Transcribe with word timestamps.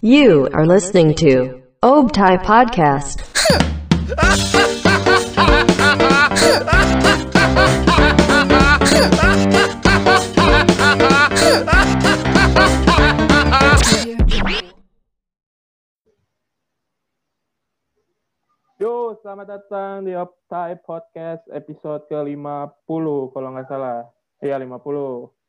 You 0.00 0.46
are 0.54 0.62
listening 0.62 1.10
to 1.18 1.58
Obtai 1.82 2.38
Podcast. 2.46 3.26
Yo, 18.78 19.18
selamat 19.18 19.46
datang 19.50 20.06
di 20.06 20.14
Optai 20.14 20.78
Podcast 20.78 21.42
episode 21.50 22.06
ke-50 22.06 22.86
kalau 23.34 23.48
nggak 23.50 23.66
salah. 23.66 24.06
Iya, 24.38 24.62
50. 24.62 25.39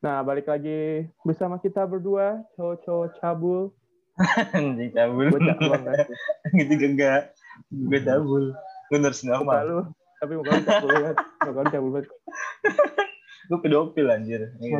Nah, 0.00 0.24
balik 0.24 0.48
lagi 0.48 1.04
bersama 1.28 1.60
kita 1.60 1.84
berdua, 1.84 2.40
cowok-cowok 2.56 3.20
cabul. 3.20 3.68
Anjing 4.56 4.96
cabul. 4.96 5.28
Gue 5.28 5.40
cabul 5.44 5.76
gitu 6.56 6.72
enggak. 6.88 7.36
Gue 7.68 8.00
cabul. 8.00 8.44
Gue 8.88 8.96
nurse 8.96 9.28
normal. 9.28 9.60
lu, 9.68 9.78
tapi 10.16 10.40
muka 10.40 10.56
lu 10.56 10.64
cabul 10.64 10.88
banget. 10.96 11.16
Muka 11.44 11.60
lu 11.60 11.68
cabul 11.68 11.90
banget. 11.92 12.08
Gue 13.50 13.58
pedofil 13.66 14.06
anjir. 14.08 14.42
Iya. 14.62 14.78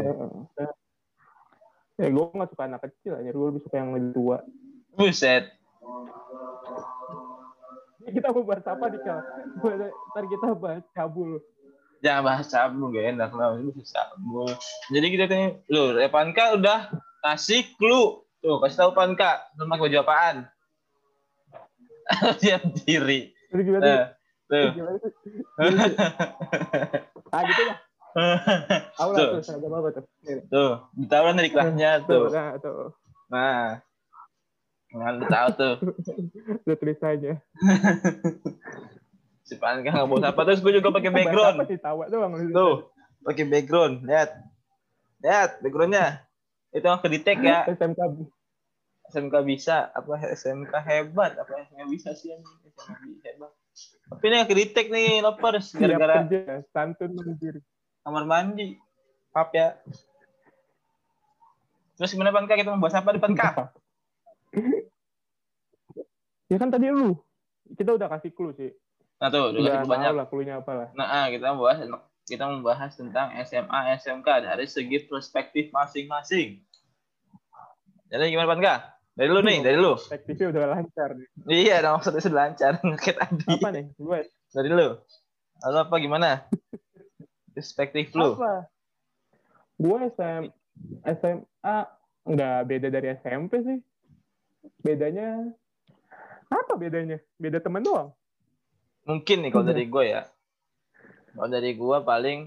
Ya, 1.99 2.07
gue 2.07 2.25
nggak 2.33 2.51
suka 2.55 2.65
anak 2.71 2.81
kecil, 2.87 3.19
anjir. 3.19 3.35
Gue 3.37 3.47
lebih 3.51 3.63
suka 3.67 3.77
yang 3.77 3.91
lebih 3.93 4.15
tua. 4.15 4.39
Buset. 4.95 5.53
Kita 8.09 8.33
mau 8.33 8.47
bahas 8.47 8.65
apa 8.65 8.85
nih, 8.89 9.03
Kak? 9.05 9.23
Ntar 10.15 10.25
kita 10.31 10.49
bahas 10.57 10.87
cabul. 10.95 11.43
Jangan 12.01 12.23
bahas 12.25 12.47
cabul 12.49 12.93
gak 12.97 13.07
enak 13.13 13.31
lah. 13.37 13.57
Ini 13.61 13.71
bahas 13.77 13.91
cabul. 13.93 14.49
Jadi 14.89 15.07
kita 15.13 15.25
tanya, 15.29 15.49
lu 15.69 15.93
Repanka 15.93 16.57
udah 16.57 16.89
kasih 17.21 17.69
clue. 17.77 18.25
Tuh, 18.41 18.57
kasih 18.65 18.77
tahu 18.81 18.91
Panka. 18.97 19.45
Lu 19.61 19.69
pakai 19.69 19.85
baju 19.85 19.97
apaan? 20.01 20.37
Dia 22.41 22.57
diri. 22.65 23.37
Nah, 23.53 24.17
tuh? 24.51 24.57
tuh. 24.57 24.69
Gimana 24.73 24.97
tuh? 24.97 25.13
Ah, 27.31 27.43
gitu 27.45 27.63
lah. 27.69 27.79
Aku 28.99 29.11
Tuh. 29.15 29.29
tuh, 29.39 29.69
apa 29.71 29.89
tuh? 29.95 30.05
Tuh, 30.51 30.73
ditawaran 30.99 31.39
dari 31.39 31.53
kelasnya 31.55 32.03
Tuh, 32.03 32.27
tuh. 32.27 32.35
nah, 32.35 32.51
tuh. 32.59 32.91
Nah. 33.31 33.67
Lu 34.91 35.27
tahu 35.31 35.49
tuh. 35.55 35.75
Tuh 36.67 36.75
tulisannya. 36.75 37.39
Si 39.51 39.59
Panka 39.59 39.91
nggak 39.91 40.07
bawa 40.07 40.31
apa. 40.31 40.41
Terus 40.47 40.63
gue 40.63 40.79
juga 40.79 40.95
pakai 40.95 41.11
background. 41.11 41.59
Apa 41.59 41.67
sih 41.67 41.79
tawa 41.83 42.07
doang. 42.07 42.39
Tuh, 42.55 42.95
pakai 43.27 43.45
background. 43.51 44.07
Lihat. 44.07 44.31
Lihat 45.27 45.51
backgroundnya. 45.59 46.23
Itu 46.71 46.87
yang 46.87 47.03
kedetek 47.03 47.43
ya. 47.43 47.67
SMK 47.67 47.99
SMK 49.11 49.35
bisa. 49.43 49.91
Apa 49.91 50.23
SMK 50.23 50.71
hebat. 50.87 51.35
Apa 51.35 51.67
SMK 51.67 51.83
bisa 51.91 52.15
sih 52.15 52.31
yang 52.31 52.47
SMK 52.47 53.27
hebat. 53.27 53.51
Tapi 54.07 54.25
ini 54.31 54.37
yang 54.39 54.47
kedetek 54.47 54.87
nih, 54.87 55.19
lovers. 55.19 55.75
Gara-gara 55.75 56.23
santun 56.71 57.19
mandiri. 57.19 57.59
kamar 58.07 58.25
mandi. 58.31 58.79
Maaf 59.35 59.51
ya. 59.51 59.75
Terus 61.99 62.15
gimana 62.15 62.31
Panka? 62.31 62.55
Kita 62.55 62.71
mau 62.71 62.87
bahas 62.87 62.95
apa 62.95 63.11
di 63.11 63.21
Panka? 63.21 63.51
Ya 66.51 66.59
kan 66.59 66.67
tadi 66.67 66.91
lu. 66.91 67.15
Kita 67.79 67.95
udah 67.95 68.11
kasih 68.11 68.35
clue 68.35 68.51
sih. 68.59 68.75
Nah 69.21 69.29
tuh, 69.29 69.53
udah 69.53 69.85
kasih 69.85 69.91
banyak. 69.93 70.13
lah 70.17 70.27
apa 70.57 70.73
lah. 70.73 70.89
Nah, 70.97 71.07
ah, 71.07 71.27
kita 71.29 71.53
mau 71.53 71.69
bahas 71.69 71.85
kita 72.25 72.45
membahas 72.49 72.97
tentang 72.97 73.37
SMA 73.45 73.81
SMK 74.01 74.29
dari 74.49 74.65
segi 74.65 75.05
perspektif 75.05 75.69
masing-masing. 75.75 76.65
Jadi 78.09 78.23
gimana 78.33 78.49
Panka? 78.49 78.75
Dari 79.15 79.29
lu 79.29 79.45
nih, 79.45 79.61
dari 79.61 79.77
lu. 79.77 79.99
Perspektifnya 79.99 80.47
udah 80.55 80.63
lancar 80.73 81.09
nih. 81.13 81.29
Iya, 81.45 81.85
ada 81.85 81.89
maksudnya 81.99 82.23
sudah 82.25 82.39
lancar 82.49 82.73
ngeket 82.87 83.17
tadi. 83.21 83.47
Apa 83.51 83.69
nih? 83.75 83.85
Gue 84.01 84.21
Dari 84.55 84.71
lu. 84.73 84.89
Lalu 85.61 85.79
apa 85.85 85.95
gimana? 86.01 86.29
Perspektif 87.53 88.17
lu. 88.17 88.41
apa? 88.41 88.71
Gue 89.77 89.99
SM, 90.17 90.43
SMA 91.05 91.77
nggak 92.25 92.59
beda 92.65 92.89
dari 92.89 93.09
SMP 93.21 93.53
sih. 93.61 93.79
Bedanya 94.81 95.45
apa 96.49 96.73
bedanya? 96.79 97.21
Beda 97.37 97.61
temen 97.61 97.85
doang. 97.85 98.15
Mungkin 99.11 99.37
nih 99.43 99.51
kalau 99.51 99.65
Iya. 99.67 99.71
dari 99.73 99.85
gue 99.87 100.05
ya. 100.07 100.23
Kalau 101.31 101.49
dari 101.49 101.71
gue 101.75 101.97
paling 102.01 102.39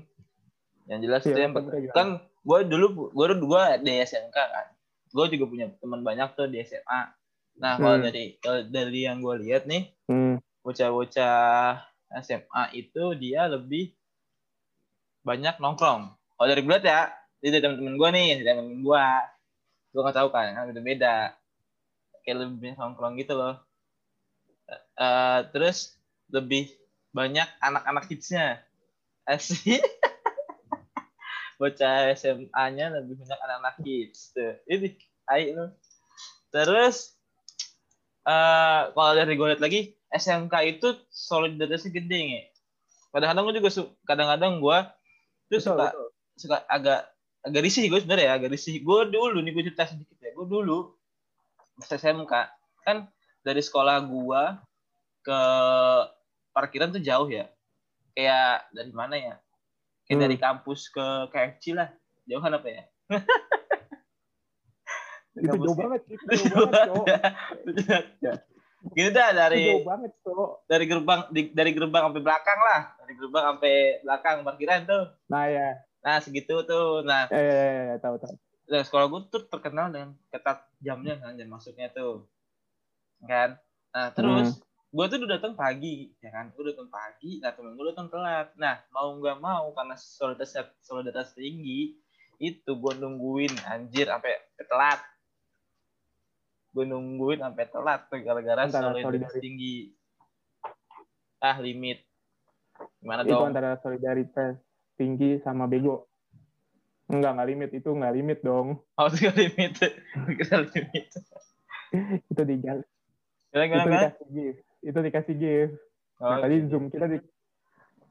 yang 0.83 0.99
jelas 0.99 1.23
Iya, 1.23 1.29
itu 1.29 1.39
yang 1.39 1.51
menurut 1.51 1.71
gue 1.75 1.91
kan 1.91 2.07
gue 2.19 2.59
dulu 2.67 2.85
gue 3.11 3.25
dua 3.37 3.75
di 3.77 3.91
SMK 3.99 4.35
kan. 4.35 4.67
Gue 5.11 5.25
juga 5.27 5.45
punya 5.45 5.65
teman 5.77 6.01
banyak 6.01 6.29
tuh 6.33 6.47
di 6.47 6.59
SMA. 6.59 7.01
Nah 7.53 7.77
kalau 7.77 7.99
Hmm. 7.99 8.05
dari 8.05 8.23
kalau 8.39 8.63
dari 8.65 9.01
yang 9.03 9.19
gue 9.19 9.35
lihat 9.43 9.67
nih 9.67 9.91
Hmm. 10.07 10.39
bocah-bocah 10.63 11.83
SMA 12.13 12.63
itu 12.73 13.03
dia 13.15 13.45
lebih 13.45 13.91
banyak 15.21 15.55
nongkrong. 15.57 16.11
Kalau 16.11 16.47
dari 16.49 16.61
gue 16.61 16.77
ya, 16.79 17.07
dari 17.39 17.59
teman-teman 17.59 17.95
gue 17.95 18.09
nih, 18.11 18.27
dari 18.43 18.47
teman 18.51 18.81
gue. 18.81 19.05
Gue 19.93 20.01
nggak 20.01 20.17
tahu 20.17 20.29
kan, 20.29 20.51
kan 20.51 20.63
beda-beda. 20.67 21.15
Kayak 22.23 22.37
lebih 22.43 22.55
banyak 22.59 22.77
nongkrong 22.77 23.13
gitu 23.15 23.33
loh. 23.33 23.55
Eh, 24.95 25.39
terus 25.51 25.95
lebih 26.33 26.73
banyak 27.13 27.45
anak-anak 27.61 28.09
hitsnya. 28.09 28.65
Asik. 29.29 29.79
Bocah 31.61 32.11
SMA-nya 32.17 32.91
lebih 32.91 33.21
banyak 33.21 33.39
anak-anak 33.39 33.75
hits. 33.85 34.33
Tuh. 34.33 34.57
Ini, 34.65 34.97
ayo 35.29 35.47
lu. 35.53 35.65
Terus, 36.49 37.13
eh 38.25 38.81
kalau 38.91 39.13
dari 39.13 39.37
gue 39.37 39.47
lihat 39.53 39.61
lagi, 39.61 39.93
SMK 40.09 40.53
itu 40.77 40.97
solidaritasnya 41.13 41.93
gede 41.93 42.19
nge. 42.29 42.41
Kadang-kadang 43.13 43.43
gue 43.45 43.53
juga 43.61 43.69
kadang-kadang 44.09 44.53
gue 44.57 44.77
tuh 45.53 45.61
Betul, 45.61 45.65
suka 45.69 45.85
betul. 45.93 46.07
suka 46.33 46.57
agak 46.65 46.99
agak 47.43 47.61
risih 47.61 47.85
gue 47.91 47.99
sebenarnya 48.01 48.25
ya 48.25 48.33
agak 48.41 48.49
risih 48.55 48.81
gue 48.81 48.99
dulu 49.11 49.37
nih 49.43 49.51
gue 49.53 49.63
cerita 49.69 49.85
sedikit 49.85 50.17
ya 50.17 50.31
gue 50.33 50.47
dulu 50.47 50.95
pas 51.77 51.89
SMK 51.91 52.33
kan 52.87 52.97
dari 53.43 53.61
sekolah 53.61 54.01
gue 54.07 54.43
ke 55.27 55.41
parkiran 56.53 56.93
tuh 56.93 57.01
jauh 57.01 57.27
ya. 57.27 57.49
Kayak 58.13 58.69
dari 58.71 58.93
mana 58.93 59.15
ya? 59.17 59.35
Kayak 60.05 60.15
Hmm. 60.15 60.23
dari 60.29 60.37
kampus 60.37 60.87
ke 60.87 61.05
KFC 61.33 61.73
lah. 61.73 61.89
Jauhan 62.23 62.53
apa 62.53 62.67
ya? 62.69 62.83
Itu 65.33 65.49
jauh 65.49 65.75
banget. 65.75 66.01
Itu 66.05 66.23
jauh 66.53 66.69
banget, 66.69 66.89
Cok. 66.93 67.05
gitu 68.99 69.09
dah 69.15 69.29
dari 69.31 69.63
jauh 69.65 69.87
banget, 69.87 70.11
Cok. 70.21 70.49
dari 70.69 70.85
gerbang 70.85 71.21
di- 71.33 71.53
dari 71.55 71.71
gerbang 71.73 72.03
sampai 72.11 72.21
belakang 72.21 72.59
lah. 72.61 72.81
Dari 73.01 73.13
gerbang 73.17 73.43
sampai 73.49 73.73
belakang 74.05 74.35
parkiran 74.45 74.79
tuh. 74.85 75.03
Nah 75.33 75.45
ya, 75.49 75.67
nah 76.05 76.21
segitu 76.21 76.61
tuh. 76.63 77.01
Nah. 77.01 77.25
Eh, 77.33 77.39
eh, 77.39 77.49
eh, 77.49 77.83
eh, 77.95 77.97
tahu 77.97 78.21
tahu. 78.21 78.35
Nah, 78.63 78.79
sekolah 78.79 79.05
gue 79.11 79.21
tuh 79.27 79.43
terkenal 79.51 79.91
dengan 79.91 80.15
ketat 80.31 80.63
jamnya 80.79 81.19
kan 81.19 81.35
jam 81.35 81.49
masuknya 81.49 81.89
tuh. 81.91 82.29
Kan? 83.25 83.57
Nah 83.89 84.07
terus 84.13 84.61
gue 84.93 85.05
tuh 85.09 85.17
udah 85.25 85.41
datang 85.41 85.57
pagi 85.57 86.13
ya 86.21 86.29
kan 86.29 86.53
gue 86.53 86.63
datang 86.69 86.85
pagi 86.93 87.41
nah 87.41 87.49
temen 87.49 87.73
gue 87.73 87.85
datang 87.89 88.13
telat 88.13 88.53
nah 88.61 88.77
mau 88.93 89.09
nggak 89.17 89.37
mau 89.41 89.73
karena 89.73 89.97
solidaritas 89.97 90.69
solidaritas 90.85 91.33
tinggi 91.33 91.97
itu 92.37 92.71
gue 92.77 92.93
nungguin 93.01 93.53
anjir 93.65 94.05
sampai 94.05 94.37
telat 94.69 95.01
gue 96.77 96.85
nungguin 96.85 97.41
sampai 97.41 97.65
telat 97.73 98.05
tuh 98.05 98.21
gara-gara 98.21 98.69
solidaritas 98.69 99.33
tinggi 99.41 99.97
ah 101.41 101.57
limit 101.57 102.05
gimana 103.01 103.25
Itu 103.25 103.33
dong 103.33 103.49
antara 103.49 103.77
solidaritas 103.81 104.61
tinggi 104.97 105.41
sama 105.41 105.65
bego. 105.65 106.07
Enggak, 107.11 107.35
enggak 107.35 107.49
limit. 107.51 107.69
Itu 107.75 107.89
enggak 107.93 108.13
limit 108.15 108.39
dong. 108.41 108.67
oh 108.99 109.07
itu 109.11 109.29
limit 109.35 109.71
kita 110.39 110.55
limit 110.63 111.05
Itu 112.31 112.41
di 112.47 112.55
itu 112.57 112.81
gimana 113.53 113.65
gimana 113.69 113.83
gimana? 113.85 114.01
dikasih 114.09 114.27
gift. 114.33 114.61
Itu 114.83 114.99
dikasih 114.99 115.35
gift. 115.39 115.73
Oh, 116.19 116.29
Nah, 116.29 116.45
tadi 116.45 116.67
Zoom 116.69 116.91
kita 116.91 117.09
di, 117.09 117.17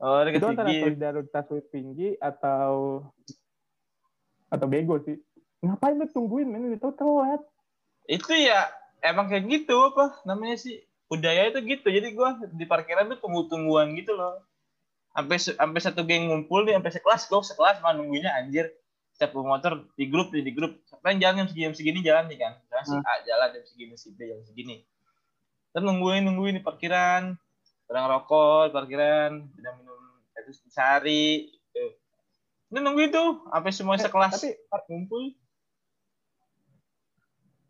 oh 0.02 0.20
itu 0.26 0.42
antara 0.42 0.69
gift. 0.69 0.82
solidaritas 0.88 1.46
tinggi 1.70 2.16
atau 2.19 3.04
atau 4.48 4.66
bego 4.66 4.98
sih. 5.04 5.16
Ngapain 5.62 5.94
lu 5.96 6.10
tungguin, 6.10 6.50
men? 6.50 6.74
Itu 6.74 6.90
telat. 6.92 7.40
itu 8.10 8.34
ya 8.34 8.66
emang 8.98 9.30
kayak 9.30 9.46
gitu 9.46 9.78
apa 9.94 10.19
namanya 10.26 10.58
sih 10.58 10.82
budaya 11.06 11.54
itu 11.54 11.62
gitu 11.62 11.86
jadi 11.86 12.10
gua 12.10 12.34
di 12.50 12.66
parkiran 12.66 13.06
tuh 13.14 13.22
tunggu 13.22 13.46
tungguan 13.46 13.94
gitu 13.94 14.10
loh 14.10 14.42
sampai 15.14 15.38
sampai 15.38 15.78
satu 15.78 16.02
geng 16.02 16.26
ngumpul 16.26 16.66
nih 16.66 16.75
sampai 16.75 16.92
sekelas 16.98 17.30
gua 17.30 17.46
sekelas 17.46 17.78
mah 17.78 17.94
nungguinnya 17.94 18.34
anjir 18.34 18.75
setiap 19.14 19.38
motor 19.38 19.86
di 19.94 20.10
grup 20.10 20.34
nih 20.34 20.42
di 20.42 20.50
grup 20.50 20.82
siapa 20.82 21.14
yang 21.14 21.22
jalan 21.22 21.34
jam 21.38 21.46
segini 21.46 21.62
jam 21.62 21.75
segini 21.78 21.98
jalan 22.02 22.25
nih 22.26 22.38
kan 22.42 22.52
Misalnya 22.58 22.84
si. 22.90 22.96
A 22.98 23.12
jalan 23.22 23.48
jam 23.54 23.64
segini 23.70 23.94
si 23.94 24.08
B 24.10 24.18
jam 24.26 24.40
segini 24.42 24.76
terus 25.72 25.84
nungguin 25.84 26.22
nungguin 26.28 26.60
di 26.60 26.62
parkiran 26.62 27.34
orang 27.88 28.06
rokok 28.08 28.70
di 28.70 28.72
parkiran 28.72 29.30
udah 29.40 29.72
minum 29.80 30.00
itu 30.32 30.52
sehari 30.69 31.48
gitu. 31.48 31.84
ini 32.72 32.78
nungguin 32.80 33.10
tuh 33.12 33.48
sampai 33.48 33.72
semua 33.72 33.96
Eh, 33.96 34.04
sekelas 34.04 34.32
Tapi 34.36 34.48
ngumpul 34.88 35.32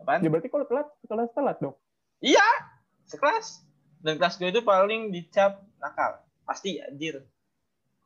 Apaan? 0.03 0.19
Ya 0.27 0.29
berarti 0.35 0.51
kalau 0.51 0.67
telat, 0.67 0.91
sekelas 1.07 1.31
telat 1.31 1.57
dong. 1.63 1.79
Iya, 2.19 2.43
sekelas. 3.07 3.63
Dan 4.03 4.19
kelas 4.19 4.35
gue 4.35 4.51
itu 4.51 4.63
paling 4.67 5.15
dicap 5.15 5.63
nakal. 5.79 6.19
Pasti 6.43 6.83
anjir. 6.83 7.23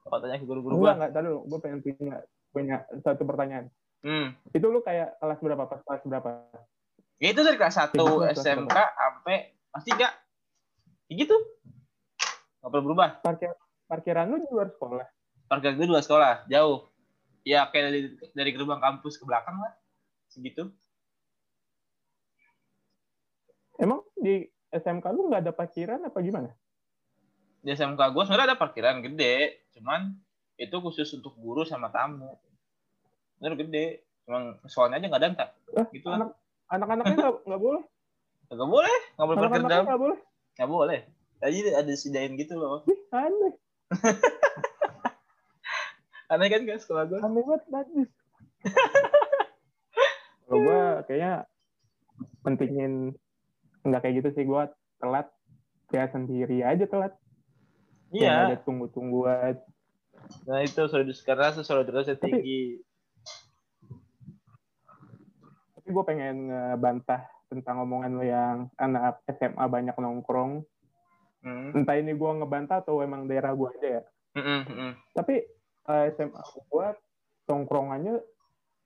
Kalau 0.05 0.21
tanya 0.21 0.37
ke 0.37 0.45
guru-guru 0.45 0.85
gue. 0.85 0.93
enggak, 0.93 1.17
tadi 1.17 1.29
gue 1.33 1.59
pengen 1.65 1.81
punya, 1.81 2.17
punya 2.53 2.77
satu 3.01 3.25
pertanyaan. 3.25 3.73
Hmm. 4.05 4.37
Itu 4.53 4.69
lu 4.69 4.85
kayak 4.85 5.17
kelas 5.19 5.41
berapa, 5.41 5.65
pas 5.65 5.81
kelas 5.83 6.05
berapa? 6.05 6.31
Ya 7.17 7.33
itu 7.33 7.41
dari 7.41 7.57
kelas 7.57 7.81
1 7.81 7.97
Tiga 7.97 8.05
belas, 8.05 8.37
kelas 8.37 8.45
SMK 8.45 8.77
sampai 8.77 9.56
kelas 9.77 10.17
3. 11.07 11.13
Ya 11.13 11.15
gitu. 11.15 11.37
Nggak 12.65 12.71
perlu 12.73 12.85
berubah. 12.91 13.09
Parkir, 13.21 13.53
parkiran 13.87 14.27
lu 14.33 14.37
di 14.41 14.49
luar 14.49 14.73
sekolah. 14.73 15.07
Parkir 15.47 15.79
gue 15.79 15.87
dua 15.87 16.03
sekolah, 16.03 16.49
jauh. 16.51 16.89
Ya 17.47 17.69
kayak 17.71 17.85
dari, 17.93 18.01
dari 18.35 18.51
gerbang 18.51 18.83
kampus 18.83 19.21
ke 19.21 19.25
belakang 19.29 19.61
lah. 19.61 19.73
Segitu. 20.27 20.67
Emang 23.79 24.03
di 24.19 24.43
SMK 24.73 25.07
lu 25.15 25.31
nggak 25.31 25.47
ada 25.47 25.53
parkiran 25.55 26.01
apa 26.09 26.19
gimana? 26.25 26.51
Di 27.63 27.71
SMK 27.71 28.01
gue 28.11 28.23
sebenarnya 28.27 28.57
ada 28.57 28.59
parkiran 28.59 28.99
gede. 29.05 29.69
Cuman 29.79 30.17
itu 30.59 30.75
khusus 30.83 31.07
untuk 31.15 31.39
guru 31.39 31.63
sama 31.63 31.93
tamu. 31.95 32.35
Bener 33.39 33.55
gede. 33.55 34.03
Cuman 34.27 34.59
soalnya 34.67 34.99
aja 34.99 35.07
nggak 35.07 35.23
ada 35.23 35.31
entar. 35.31 35.49
Eh, 35.79 35.87
Gitu 35.95 36.11
anak, 36.11 36.35
anak-anaknya 36.67 37.17
nggak 37.47 37.63
boleh. 37.63 37.85
Nggak 38.47 38.69
boleh. 38.71 38.99
Nggak 39.19 39.27
boleh 39.27 39.39
parkir 39.43 39.63
dalam. 39.67 39.85
nggak 39.87 40.01
boleh. 40.01 40.19
Nggak 40.57 40.71
boleh. 40.71 41.01
Tadi 41.37 41.57
ada 41.69 41.93
sidain 41.99 42.33
gitu 42.39 42.55
loh. 42.57 42.87
Ih, 42.89 43.01
aneh. 43.13 43.55
Aneh 46.27 46.49
kan 46.51 46.67
kan 46.67 46.79
sekolah 46.83 47.07
gue? 47.07 47.19
Aneh 47.23 47.43
banget, 47.47 47.63
najis. 47.71 48.11
Kalau 50.47 50.59
gue 50.63 50.83
kayaknya 51.11 51.35
pentingin 52.43 53.15
nggak 53.83 54.01
kayak 54.03 54.15
gitu 54.23 54.29
sih 54.35 54.45
gue 54.47 54.63
telat 54.99 55.27
ya 55.95 56.07
sendiri 56.11 56.67
aja 56.67 56.87
telat. 56.87 57.15
Iya. 58.15 58.55
ada 58.55 58.59
tunggu-tungguan. 58.63 59.59
Nah 60.47 60.59
itu 60.63 60.83
sudah 60.87 61.07
sekarang 61.15 61.63
solidaritasnya 61.63 62.19
Tapi- 62.19 62.31
tinggi. 62.39 62.63
Tapi 65.79 65.89
gue 65.91 66.05
pengen 66.07 66.51
ngebantah 66.51 67.23
tentang 67.47 67.83
omongan 67.83 68.13
lo 68.13 68.25
yang 68.25 68.57
anak 68.77 69.23
SMA 69.29 69.65
banyak 69.67 69.95
nongkrong. 69.95 70.67
Hmm. 71.41 71.71
Entah 71.73 71.95
ini 71.95 72.11
gue 72.11 72.31
ngebantah 72.33 72.83
atau 72.83 72.99
emang 73.01 73.25
daerah 73.25 73.55
gue 73.55 73.69
aja 73.79 73.89
ya. 73.89 74.03
Mm-mm, 74.35 74.61
mm-mm. 74.67 74.91
Tapi 75.15 75.47
eh, 75.87 76.05
SMA 76.13 76.41
gue 76.43 76.87
tongkrongannya 77.47 78.19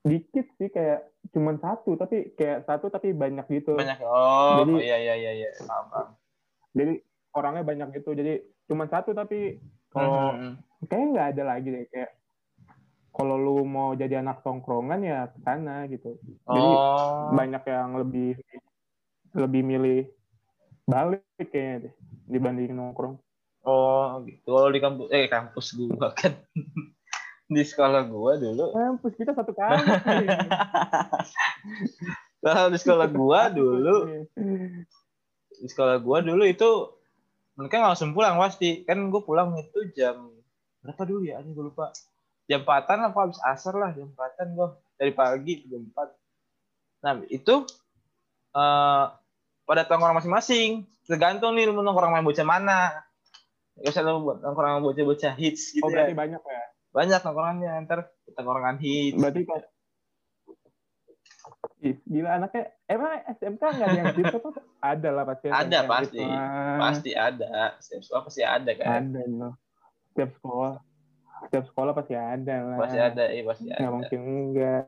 dikit 0.00 0.48
sih 0.56 0.68
kayak 0.68 1.08
cuman 1.32 1.60
satu 1.60 1.96
tapi 1.96 2.32
kayak 2.32 2.64
satu 2.64 2.88
tapi 2.88 3.12
banyak 3.12 3.48
gitu. 3.48 3.76
Banyak. 3.76 4.00
Oh, 4.04 4.64
Jadi- 4.64 4.76
oh, 4.76 4.80
iya 4.80 4.96
iya 4.98 5.14
iya 5.16 5.32
iya. 5.34 5.50
Paham. 5.64 6.16
Jadi 6.76 7.00
orangnya 7.32 7.64
banyak 7.64 7.88
gitu. 7.96 8.12
Jadi 8.12 8.44
cuman 8.68 8.88
satu 8.88 9.16
tapi 9.16 9.56
kalau 9.88 10.36
Mm-mm. 10.36 10.52
kayaknya 10.84 11.06
nggak 11.10 11.28
ada 11.32 11.42
lagi 11.48 11.68
deh 11.68 11.84
kayak 11.88 12.10
kalau 13.10 13.36
lu 13.36 13.66
mau 13.66 13.92
jadi 13.92 14.22
anak 14.22 14.46
tongkrongan 14.46 15.00
ya 15.02 15.26
ke 15.28 15.38
sana 15.42 15.84
gitu. 15.90 16.14
Jadi 16.46 16.70
Oh. 16.74 17.34
banyak 17.34 17.62
yang 17.66 17.90
lebih 17.98 18.38
lebih 19.34 19.62
milih 19.62 20.00
balik 20.86 21.22
kayaknya 21.38 21.90
deh 21.90 21.94
dibanding 22.26 22.74
nongkrong. 22.74 23.18
Oh, 23.62 24.24
gitu. 24.24 24.48
Kalau 24.56 24.70
di 24.72 24.80
kampus 24.80 25.06
eh 25.12 25.26
kampus 25.28 25.66
gua 25.76 26.10
kan 26.16 26.32
di 27.54 27.62
sekolah 27.62 28.06
gua 28.08 28.38
dulu. 28.38 28.72
Kampus 28.72 29.12
kita 29.18 29.34
satu 29.36 29.52
kampus. 29.52 30.00
Kalau 32.40 32.72
di 32.72 32.78
sekolah 32.80 33.06
gua 33.12 33.52
dulu, 33.52 33.96
di 35.52 35.66
sekolah 35.68 36.00
gua 36.00 36.24
dulu 36.24 36.48
itu 36.48 36.70
mereka 37.54 37.84
langsung 37.84 38.16
pulang 38.16 38.40
pasti. 38.40 38.80
Kan 38.88 39.12
gua 39.12 39.20
pulang 39.20 39.52
itu 39.60 39.92
jam 39.92 40.32
berapa 40.80 41.02
dulu 41.04 41.28
ya? 41.28 41.36
Ini 41.44 41.52
gua 41.52 41.64
lupa. 41.68 41.86
Jam 42.50 42.66
4-an 42.66 43.14
apa 43.14 43.18
habis 43.22 43.38
asar 43.46 43.78
lah, 43.78 43.94
jam 43.94 44.10
4-an 44.10 44.48
gua 44.58 44.74
dari 44.98 45.14
pagi 45.14 45.62
jam 45.70 45.86
4. 45.86 47.06
Nah, 47.06 47.12
itu 47.30 47.62
eh 48.58 49.06
pada 49.70 49.86
tongkrong 49.86 50.18
masing-masing. 50.18 50.82
Tergantung 51.06 51.54
nih 51.54 51.70
lu 51.70 51.78
nongkrong 51.78 52.10
main 52.10 52.26
bocah 52.26 52.42
mana. 52.42 52.90
Gak 53.78 53.94
usah 53.94 54.02
lu 54.02 54.26
buat 54.26 54.42
nongkrong 54.42 54.66
sama 54.66 54.82
bocah-bocah 54.82 55.32
hits 55.38 55.78
gitu 55.78 55.86
Oh 55.86 55.94
ya. 55.94 56.02
berarti 56.02 56.14
banyak 56.18 56.42
ya. 56.42 56.62
Banyak 56.90 57.20
nongkrongannya, 57.22 57.72
ntar 57.86 58.10
tongkrongan 58.34 58.82
hits. 58.82 59.14
Berarti 59.14 59.46
Ih, 61.80 61.96
gila 62.04 62.36
anaknya 62.36 62.76
emang 62.84 63.24
SMK 63.40 63.62
nggak 63.62 63.88
ada 63.88 63.96
yang 63.96 64.12
gitu 64.12 64.36
apa? 64.36 64.50
Ada 64.84 65.08
lah 65.16 65.24
pasti. 65.24 65.46
Ada, 65.48 65.78
pasti. 65.88 66.20
gitu. 66.20 66.36
Pasti 66.76 67.10
ada. 67.16 67.52
Setiap 67.80 68.02
sekolah 68.04 68.22
pasti 68.28 68.42
ada 68.44 68.72
kan. 68.76 69.00
Ada 69.00 69.22
loh. 69.24 69.54
Setiap 70.12 70.30
sekolah. 70.36 70.74
Setiap 71.46 71.64
sekolah 71.66 71.92
pasti 71.92 72.14
ada 72.14 72.56
lah. 72.62 72.76
Pasti 72.78 72.98
ada, 72.98 73.24
iya 73.28 73.42
pasti 73.42 73.64
Nggak 73.66 73.80
ada. 73.80 73.90
mungkin 73.90 74.20
enggak. 74.20 74.84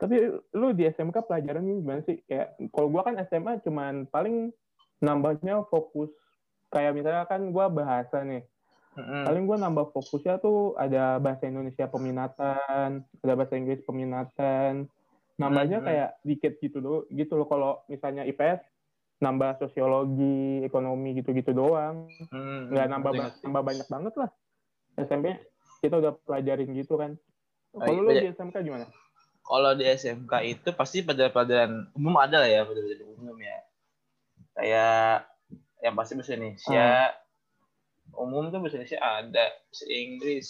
Tapi 0.00 0.16
lu 0.56 0.72
di 0.72 0.88
SMK 0.88 1.16
pelajaran 1.28 1.60
gimana 1.60 2.00
sih? 2.00 2.24
Kayak 2.24 2.56
kalau 2.72 2.88
gua 2.88 3.04
kan 3.04 3.20
SMA 3.20 3.60
cuman 3.60 4.08
paling 4.08 4.48
nambahnya 4.98 5.60
fokus 5.68 6.08
kayak 6.72 6.96
misalnya 6.96 7.28
kan 7.28 7.44
gua 7.52 7.68
bahasa 7.68 8.24
nih. 8.24 8.40
Mm-mm. 8.96 9.22
Paling 9.28 9.44
gua 9.44 9.58
nambah 9.60 9.92
fokusnya 9.92 10.40
tuh 10.40 10.72
ada 10.80 11.20
bahasa 11.20 11.44
Indonesia 11.44 11.84
peminatan, 11.84 13.04
ada 13.04 13.32
bahasa 13.36 13.54
Inggris 13.60 13.84
peminatan. 13.84 14.88
Nambahnya 15.36 15.80
Hmm. 15.80 15.86
kayak 15.88 16.10
dikit 16.20 16.52
gitu 16.60 16.78
loh, 16.80 17.04
gitu 17.08 17.32
loh 17.32 17.48
kalau 17.48 17.80
misalnya 17.86 18.24
IPS 18.24 18.60
nambah 19.20 19.60
sosiologi, 19.60 20.64
ekonomi 20.64 21.12
gitu-gitu 21.20 21.52
doang. 21.52 22.08
Hmm, 22.32 22.72
Nggak 22.72 22.86
nambah 22.88 23.12
ngerti, 23.12 23.20
ba- 23.20 23.40
nambah 23.44 23.62
banyak 23.68 23.86
banget 23.92 24.14
lah. 24.16 24.30
SMP 24.96 25.26
kita 25.80 25.94
udah 26.00 26.12
pelajarin 26.24 26.68
gitu 26.72 26.96
kan. 26.96 27.16
Oh, 27.76 27.84
Kalau 27.84 28.00
iya, 28.00 28.04
lu 28.04 28.10
iya. 28.10 28.22
di 28.24 28.28
SMK 28.34 28.56
gimana? 28.64 28.86
Kalau 29.44 29.70
di 29.76 29.84
SMK 29.86 30.32
itu 30.44 30.68
pasti 30.72 31.04
pelajaran-pelajaran 31.04 31.92
umum 31.96 32.14
ada 32.16 32.36
lah 32.42 32.50
ya, 32.50 32.60
pelajaran 32.64 33.06
umum 33.16 33.36
ya. 33.40 33.58
Kayak 34.56 35.30
yang 35.80 35.94
pasti 35.96 36.12
bahasa 36.16 36.32
Indonesia. 36.36 36.88
Umum 38.10 38.50
tuh 38.50 38.58
bahasa 38.58 38.76
Indonesia 38.76 39.00
ada, 39.00 39.46
bahasa 39.48 39.84
Inggris, 39.86 40.48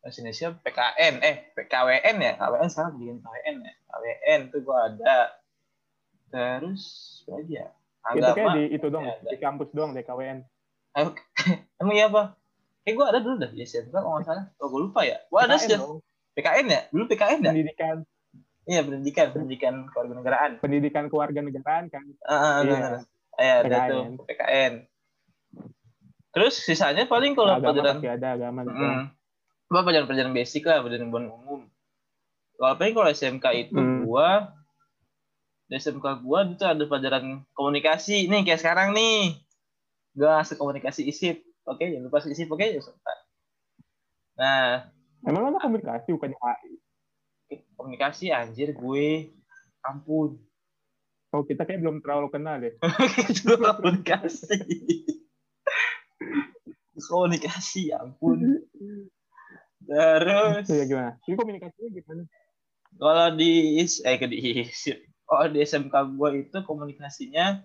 bahasa 0.00 0.16
Indonesia 0.22 0.48
PKN, 0.62 1.14
eh 1.26 1.36
PKWN 1.58 2.16
ya, 2.22 2.32
KWN 2.38 2.68
sekarang 2.70 2.92
bikin 2.96 3.16
KWN 3.20 3.56
ya, 3.66 3.74
KWN 3.90 4.40
tuh 4.54 4.60
gua 4.62 4.76
ada. 4.88 5.16
Terus 6.28 6.82
apa 7.24 7.40
lagi 7.40 7.54
ya? 8.10 8.18
itu 8.18 8.30
kayak 8.32 8.48
di 8.52 8.62
itu 8.72 8.86
dong, 8.88 9.04
ya 9.04 9.14
di 9.20 9.36
kampus 9.36 9.68
doang 9.72 9.90
DKWN. 9.92 10.38
Ayo, 10.94 11.12
Emang 11.80 11.94
iya 11.94 12.06
apa? 12.08 12.34
Kayak 12.82 12.94
gue 12.94 13.06
ada 13.06 13.18
dulu 13.20 13.34
dah 13.36 13.50
di 13.50 13.62
SMK 13.62 13.92
kalau 13.92 14.16
nggak 14.16 14.26
salah. 14.26 14.44
Oh, 14.58 14.68
gue 14.68 14.80
lupa 14.82 15.00
ya. 15.04 15.20
Gue 15.28 15.40
ada 15.40 15.54
PKN 15.54 15.68
sih. 15.68 15.78
PKN 16.34 16.66
ya? 16.66 16.80
Dulu 16.88 17.04
PKN 17.06 17.38
ya? 17.40 17.50
Pendidikan 17.52 17.96
Iya, 18.68 18.80
pendidikan. 18.84 19.26
Pendidikan 19.32 19.74
kewarganegaraan. 19.88 20.50
pendidikan 20.60 21.04
kewarganegaraan 21.08 21.84
kan. 21.88 22.04
Ah, 22.22 22.60
Iya. 22.60 22.68
iya. 22.68 22.88
Iya, 23.38 23.54
ada 23.60 23.68
PKN. 23.68 23.88
tuh. 23.88 24.24
PKN. 24.24 24.72
Terus 26.28 26.54
sisanya 26.60 27.08
paling 27.08 27.32
kalau 27.32 27.56
agama 27.56 27.72
pelajaran... 27.72 27.96
ada 28.04 28.28
agama 28.36 28.60
gitu. 28.68 28.76
Mm. 28.76 29.04
Apa 29.68 29.80
pelajaran-pelajaran 29.84 30.32
basic 30.32 30.62
lah, 30.64 30.84
pelajaran 30.84 31.08
umum. 31.12 31.60
Kalau 32.58 32.74
paling 32.76 32.94
kalau 32.94 33.08
SMK 33.08 33.46
itu 33.54 33.76
Hmm. 33.76 34.04
gua 34.04 34.52
di 35.68 35.76
SMK 35.76 36.24
gua 36.24 36.48
itu 36.48 36.64
ada 36.64 36.80
pelajaran 36.88 37.44
komunikasi. 37.52 38.26
Nih 38.26 38.42
kayak 38.42 38.60
sekarang 38.64 38.96
nih. 38.96 39.36
Gua 40.16 40.40
ngasih 40.40 40.56
komunikasi 40.56 41.04
isip. 41.04 41.44
Oke, 41.68 41.84
jangan 41.84 42.08
lupa 42.08 42.24
isip. 42.24 42.48
Oke, 42.48 42.72
ya 42.72 42.80
Nah, 44.38 44.88
Emang 45.26 45.50
ada 45.50 45.60
komunikasi 45.60 46.14
bukan 46.14 46.32
AI? 46.40 46.78
komunikasi 47.78 48.28
anjir 48.34 48.76
gue 48.76 49.32
ampun 49.86 50.36
Oh 51.28 51.44
kita 51.44 51.68
kayak 51.68 51.84
belum 51.84 52.00
terlalu 52.00 52.32
kenal 52.32 52.56
deh. 52.56 52.72
komunikasi 53.44 54.56
komunikasi 56.98 57.92
ya 57.92 58.00
ampun 58.00 58.64
terus 59.88 60.66
Iya 60.68 60.84
gimana? 60.88 61.12
Ini 61.24 61.34
komunikasinya 61.36 61.90
gimana? 61.94 62.22
kalau 62.98 63.28
di 63.36 63.78
is 63.84 64.00
eh 64.02 64.16
ke 64.16 64.26
di 64.26 64.64
kalau 65.28 65.46
di 65.52 65.60
SMK 65.60 65.92
gue 65.92 66.30
itu 66.48 66.58
komunikasinya 66.64 67.60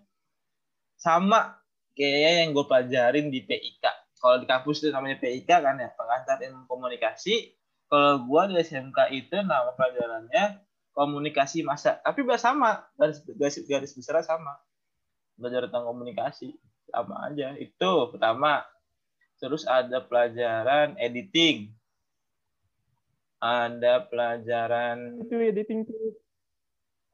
sama 1.00 1.55
kayak 1.96 2.43
yang 2.43 2.50
gue 2.51 2.65
pelajarin 2.67 3.32
di 3.32 3.39
PIK 3.39 4.03
kalau 4.24 4.39
di 4.39 4.48
kampus 4.48 4.79
itu 4.79 4.96
namanya 4.96 5.20
PIK 5.20 5.51
kan 5.51 5.75
ya 5.75 5.91
pengantar 6.00 6.39
ilmu 6.39 6.63
komunikasi. 6.72 7.60
Kalau 7.91 8.24
gue 8.24 8.55
di 8.55 8.63
SMK 8.63 9.12
itu 9.12 9.36
nama 9.43 9.75
pelajarannya 9.75 10.63
komunikasi 10.96 11.67
masa. 11.67 12.00
Tapi 12.00 12.24
sama 12.39 12.88
garis 12.96 13.20
garis 13.36 13.60
garis 13.67 13.91
besar 13.91 14.24
sama. 14.24 14.55
Belajar 15.36 15.67
tentang 15.67 15.91
komunikasi 15.91 16.55
sama 16.88 17.27
aja. 17.27 17.51
Itu 17.60 18.15
pertama. 18.15 18.63
Terus 19.43 19.67
ada 19.67 20.00
pelajaran 20.00 20.96
editing. 21.03 21.75
Ada 23.43 24.08
pelajaran 24.08 25.20
Itu 25.20 25.36
editing 25.36 25.84
tuh. 25.84 26.15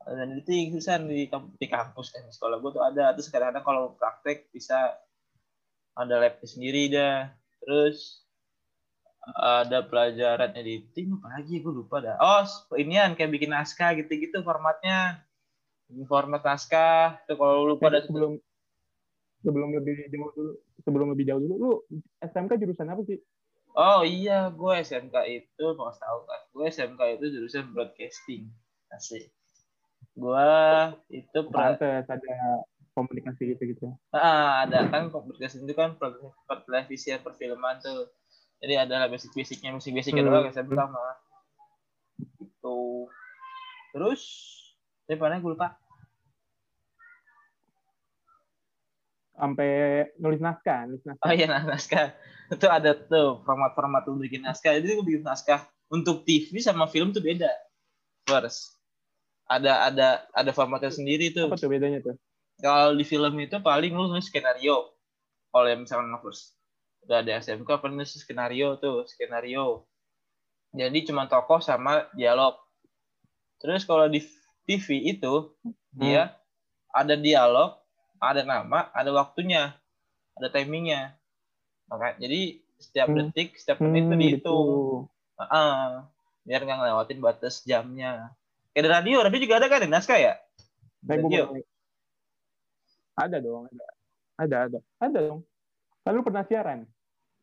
Dan 0.07 0.31
editing 0.31 0.71
susah 0.79 0.95
di, 1.03 1.27
di 1.29 1.67
kampus 1.67 2.15
kan. 2.15 2.23
Sekolah 2.31 2.57
gue 2.63 2.71
tuh 2.71 2.83
ada. 2.83 3.11
Terus 3.15 3.27
kadang-kadang 3.27 3.65
kalau 3.65 3.83
praktek 3.99 4.47
bisa 4.55 4.95
ada 5.93 6.15
lab 6.15 6.39
sendiri 6.41 6.87
dah. 6.87 7.27
Terus 7.59 8.23
ada 9.35 9.83
pelajaran 9.83 10.55
editing 10.55 11.19
apa 11.19 11.39
lagi? 11.39 11.59
Gue 11.59 11.73
lupa 11.83 11.99
dah. 11.99 12.15
Oh 12.17 12.43
inian 12.79 13.13
kayak 13.19 13.31
bikin 13.35 13.51
naskah 13.51 13.93
gitu-gitu 13.99 14.39
formatnya. 14.41 15.19
Format 16.07 16.41
naskah. 16.47 17.19
Tuh 17.27 17.35
kalau 17.35 17.75
lupa 17.75 17.91
dah. 17.91 18.01
sebelum 18.07 18.39
sebelum 19.39 19.71
lebih 19.71 20.11
jauh 20.11 20.31
dulu 20.35 20.53
sebelum 20.83 21.07
lebih 21.15 21.25
jauh 21.31 21.39
dulu 21.39 21.55
lu 21.59 21.71
SMK 22.23 22.55
jurusan 22.55 22.87
apa 22.87 23.03
sih? 23.03 23.19
Oh 23.75 24.01
iya. 24.07 24.47
Gue 24.47 24.79
SMK 24.79 25.15
itu 25.27 25.65
mau 25.75 25.91
tahu 25.91 26.23
kan 26.23 26.41
gue 26.55 26.65
SMK 26.71 27.01
itu 27.19 27.25
jurusan 27.35 27.75
broadcasting. 27.75 28.47
Asik 28.89 29.29
gue 30.19 30.49
itu 31.15 31.39
Pantes, 31.49 32.05
ada 32.11 32.35
komunikasi 32.91 33.55
gitu 33.55 33.63
gitu 33.71 33.87
ah 34.11 34.67
ada 34.67 34.83
kan 34.91 35.07
broadcasting 35.07 35.63
itu 35.63 35.73
kan 35.73 35.95
per, 35.95 36.19
per 36.43 36.67
televisi 36.67 37.15
perfilman 37.15 37.79
tuh 37.79 38.11
jadi 38.59 38.83
ada 38.83 39.07
basic 39.07 39.31
basicnya 39.31 39.71
basic 39.71 39.95
basicnya 39.95 40.27
hmm. 40.27 40.29
doang 40.29 40.51
saya 40.51 40.67
pertama 40.67 40.99
itu 42.19 42.79
terus 43.95 44.21
dari 45.07 45.17
mana 45.17 45.39
gue 45.39 45.51
lupa 45.55 45.79
sampai 49.39 49.71
nulis 50.19 50.43
naskah, 50.43 50.83
nulis 50.83 50.99
naskah. 51.07 51.23
Oh 51.23 51.31
iya 51.31 51.47
naskah. 51.47 52.11
Itu 52.51 52.67
ada 52.67 52.91
tuh 52.91 53.39
format-format 53.47 54.03
untuk 54.11 54.27
bikin 54.27 54.43
naskah. 54.43 54.75
Jadi 54.75 54.99
gue 54.99 55.05
bikin 55.07 55.23
naskah 55.23 55.63
untuk 55.87 56.27
TV 56.27 56.59
sama 56.59 56.91
film 56.91 57.15
tuh 57.15 57.23
beda. 57.23 57.47
First. 58.27 58.78
Ada 59.49 59.89
ada 59.89 60.07
ada 60.31 60.51
formatnya 60.53 60.93
sendiri 60.93 61.33
tuh. 61.33 61.49
Apa 61.49 61.57
tuh 61.57 61.73
bedanya 61.73 61.99
tuh? 62.05 62.15
Kalau 62.61 62.93
di 62.93 63.03
film 63.07 63.33
itu 63.41 63.57
paling 63.59 63.91
lu 63.91 64.13
nulis 64.13 64.29
skenario. 64.29 64.93
Kalau 65.49 65.65
yang 65.65 65.83
misalnya 65.83 66.21
first. 66.21 66.53
Udah 67.07 67.25
ada 67.25 67.41
SMK 67.41 67.65
apa 67.65 67.89
nulis 67.89 68.13
skenario 68.13 68.77
tuh, 68.77 69.09
skenario. 69.09 69.89
Jadi 70.69 71.09
cuma 71.09 71.25
tokoh 71.25 71.57
sama 71.59 72.05
dialog. 72.13 72.53
Terus 73.57 73.83
kalau 73.89 74.05
di 74.05 74.21
TV 74.69 75.17
itu 75.17 75.57
hmm. 75.65 75.73
dia 75.97 76.37
ada 76.93 77.17
dialog 77.17 77.79
ada 78.19 78.43
nama, 78.43 78.91
ada 78.91 79.09
waktunya, 79.15 79.73
ada 80.35 80.47
timingnya. 80.51 81.15
Maka 81.87 82.19
jadi 82.19 82.59
setiap 82.77 83.07
hmm. 83.09 83.17
detik, 83.31 83.55
setiap 83.55 83.79
menit 83.81 84.05
itu 84.05 84.13
hmm, 84.13 84.21
dihitung. 84.21 84.67
Uh, 85.39 85.43
uh, 85.43 85.83
biar 86.43 86.61
nggak 86.67 86.77
ngelewatin 86.83 87.19
batas 87.23 87.63
jamnya. 87.63 88.35
Kayak 88.79 88.95
di 88.95 88.95
radio, 88.95 89.17
radio 89.27 89.39
juga 89.43 89.55
ada 89.59 89.67
kan 89.67 89.83
di 89.83 89.91
naskah 89.91 90.15
ya? 90.15 90.33
Radio. 91.03 91.51
Ada 93.19 93.43
dong, 93.43 93.67
ada. 93.67 93.85
Ada, 94.39 94.55
ada. 94.71 94.79
Ada 95.03 95.19
dong. 95.19 95.43
Lalu 96.07 96.19
pernah 96.23 96.47
siaran? 96.47 96.87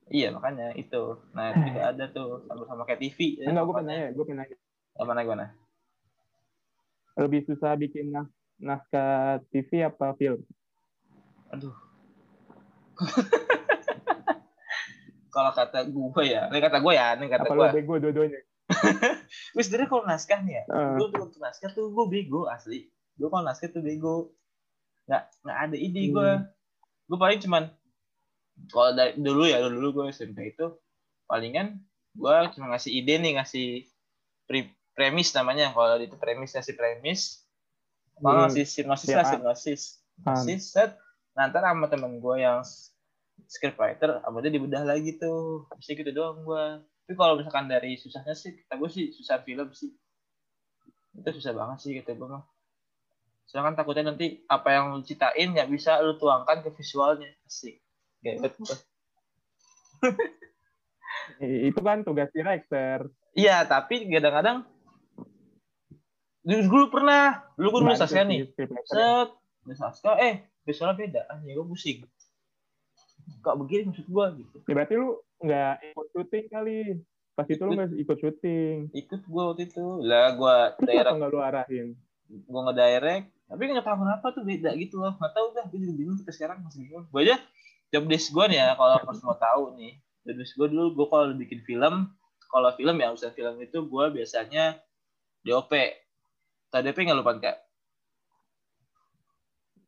Iya, 0.09 0.33
makanya 0.33 0.73
itu. 0.81 1.21
Nah, 1.37 1.53
itu 1.53 1.61
juga 1.69 1.93
ada 1.93 2.09
tuh. 2.09 2.41
Sama-sama 2.49 2.89
kayak 2.89 3.05
TV. 3.05 3.45
Enggak, 3.45 3.69
gue 3.69 3.75
pernah 3.77 3.93
ya. 3.93 4.09
Gue 4.17 4.25
pernah. 4.25 4.49
Gimana, 4.97 5.21
gimana? 5.29 5.47
Lebih 7.21 7.45
susah 7.53 7.77
bikin 7.77 8.17
nas 8.17 8.33
naskah 8.57 9.45
TV 9.53 9.85
apa 9.85 10.17
film? 10.17 10.41
Aduh. 11.53 11.77
kalau 15.37 15.53
kata 15.53 15.85
gue 15.85 16.25
ya, 16.25 16.49
ini 16.49 16.65
kata 16.65 16.81
gue 16.81 16.93
ya, 16.97 17.13
ini 17.13 17.29
kata 17.29 17.45
gue. 17.45 17.69
bego 17.77 18.01
dua-duanya? 18.01 18.41
Wis 19.57 19.73
dari 19.73 19.89
kalau 19.89 20.05
naskah 20.05 20.41
nih 20.45 20.61
ya, 20.61 20.65
uh. 20.69 20.97
gue 21.01 21.07
untuk 21.17 21.41
naskah 21.41 21.71
tuh 21.73 21.91
gue 21.91 22.05
bego 22.09 22.47
asli. 22.51 22.89
Gue 23.17 23.29
kalau 23.33 23.45
naskah 23.45 23.73
tuh 23.73 23.81
bego. 23.81 24.37
Nggak, 25.07 25.23
nggak 25.47 25.59
ada 25.63 25.77
ide 25.77 26.03
hmm. 26.03 26.13
gue. 26.13 26.31
Gue 27.07 27.19
paling 27.19 27.41
cuman, 27.41 27.65
kalau 28.73 28.91
dari 28.93 29.15
dulu 29.15 29.47
ya, 29.47 29.63
dulu 29.63 29.89
gue 30.03 30.05
SMP 30.11 30.51
itu, 30.51 30.75
palingan 31.31 31.79
gue 32.17 32.35
cuma 32.57 32.73
ngasih 32.73 32.93
ide 32.97 33.21
nih, 33.21 33.33
ngasih 33.39 33.85
pre 34.49 34.73
premis 34.97 35.31
namanya. 35.37 35.71
Kalau 35.77 36.01
itu 36.01 36.17
premis, 36.17 36.57
ngasih 36.57 36.75
premis. 36.75 37.45
Kalau 38.17 38.33
hmm. 38.33 38.43
ngasih 38.49 38.65
sinopsis 38.65 39.13
lah, 39.13 39.27
sinopsis. 39.29 39.83
Sinopsis, 40.17 40.63
set 40.73 40.97
ntar 41.37 41.61
sama 41.61 41.85
temen 41.93 42.17
gue 42.17 42.37
yang 42.41 42.65
scriptwriter, 43.45 44.25
dia 44.25 44.51
dibedah 44.51 44.83
lagi 44.89 45.21
tuh. 45.21 45.69
Bisa 45.77 45.93
gitu 45.93 46.11
doang 46.17 46.41
gue. 46.43 46.67
Tapi 47.07 47.15
kalau 47.15 47.39
misalkan 47.39 47.71
dari 47.71 47.95
susahnya 47.95 48.35
sih, 48.35 48.59
kata 48.67 48.83
gue 48.83 48.91
sih 48.91 49.15
susah 49.15 49.39
film 49.47 49.71
sih. 49.71 49.95
Itu 51.15 51.31
susah 51.39 51.55
banget 51.55 51.79
sih 51.87 51.95
kata 52.03 52.19
gue 52.19 52.27
mah. 52.27 52.43
Soalnya 53.47 53.71
kan 53.71 53.75
takutnya 53.79 54.11
nanti 54.11 54.43
apa 54.51 54.75
yang 54.75 54.99
lu 54.99 55.07
ceritain 55.07 55.55
nggak 55.55 55.71
bisa 55.71 56.03
lu 56.03 56.19
tuangkan 56.19 56.67
ke 56.67 56.75
visualnya. 56.75 57.31
Asik. 57.47 57.79
Kayak 58.27 58.51
gitu. 58.51 58.75
itu 61.71 61.81
kan 61.87 62.03
tugas 62.03 62.27
director. 62.35 63.15
Iya, 63.39 63.63
tapi 63.71 64.11
kadang-kadang 64.11 64.67
dulu 66.43 66.91
pernah, 66.91 67.55
dulu 67.55 67.79
gue 67.79 67.81
nulis 67.87 68.03
nih. 68.03 68.51
Set, 68.83 69.31
nulis 69.63 69.79
eh 70.19 70.43
visualnya 70.67 70.99
beda 70.99 71.23
ya 71.47 71.53
gue 71.55 71.67
pusing 71.71 72.03
kok 73.43 73.57
begini 73.59 73.91
maksud 73.91 74.07
gue 74.07 74.27
gitu. 74.43 74.57
Ya 74.67 74.73
berarti 74.75 74.95
lu 74.99 75.09
nggak 75.43 75.75
ikut 75.93 76.07
syuting 76.15 76.47
kali. 76.51 76.81
Pas 77.37 77.47
itu 77.47 77.63
lu 77.63 77.73
nggak 77.77 77.91
ikut 77.99 78.17
syuting. 78.19 78.77
Ikut 78.95 79.21
gue 79.27 79.43
waktu 79.43 79.63
itu. 79.69 79.87
Lah 80.03 80.27
gue 80.35 80.57
daerah 80.87 81.13
nggak 81.15 81.31
lu 81.31 81.41
arahin? 81.43 81.89
Gue 82.27 82.61
nggak 82.61 82.79
direct 82.79 83.27
tapi 83.47 83.63
nggak 83.71 83.87
tahu 83.87 83.97
kenapa 84.03 84.27
tuh 84.35 84.43
beda 84.43 84.71
gitu 84.75 84.99
loh. 84.99 85.15
Nggak 85.19 85.33
tahu 85.35 85.47
dah 85.55 85.65
gue 85.71 85.79
juga 85.79 85.95
bingung 85.95 86.17
sampai 86.19 86.35
sekarang 86.35 86.59
masih 86.67 86.79
bingung. 86.87 87.05
Gue 87.11 87.21
aja 87.27 87.37
job 87.95 88.05
desk 88.11 88.35
gue 88.35 88.45
nih 88.51 88.59
ya 88.59 88.69
kalau 88.75 88.95
harus 89.07 89.23
mau 89.23 89.37
tahu 89.39 89.63
nih. 89.79 89.93
Job 90.27 90.37
desk 90.43 90.55
gue 90.59 90.69
dulu 90.71 90.87
gue 90.95 91.07
kalau 91.07 91.25
bikin 91.39 91.61
film 91.63 91.95
kalau 92.47 92.71
film 92.79 92.97
ya 92.99 93.11
usaha 93.11 93.31
film 93.35 93.59
itu 93.63 93.79
gue 93.87 94.05
biasanya 94.15 94.79
DOP 95.43 95.73
TDP 96.71 96.97
nggak 97.07 97.19
lupa 97.19 97.39
kak 97.39 97.57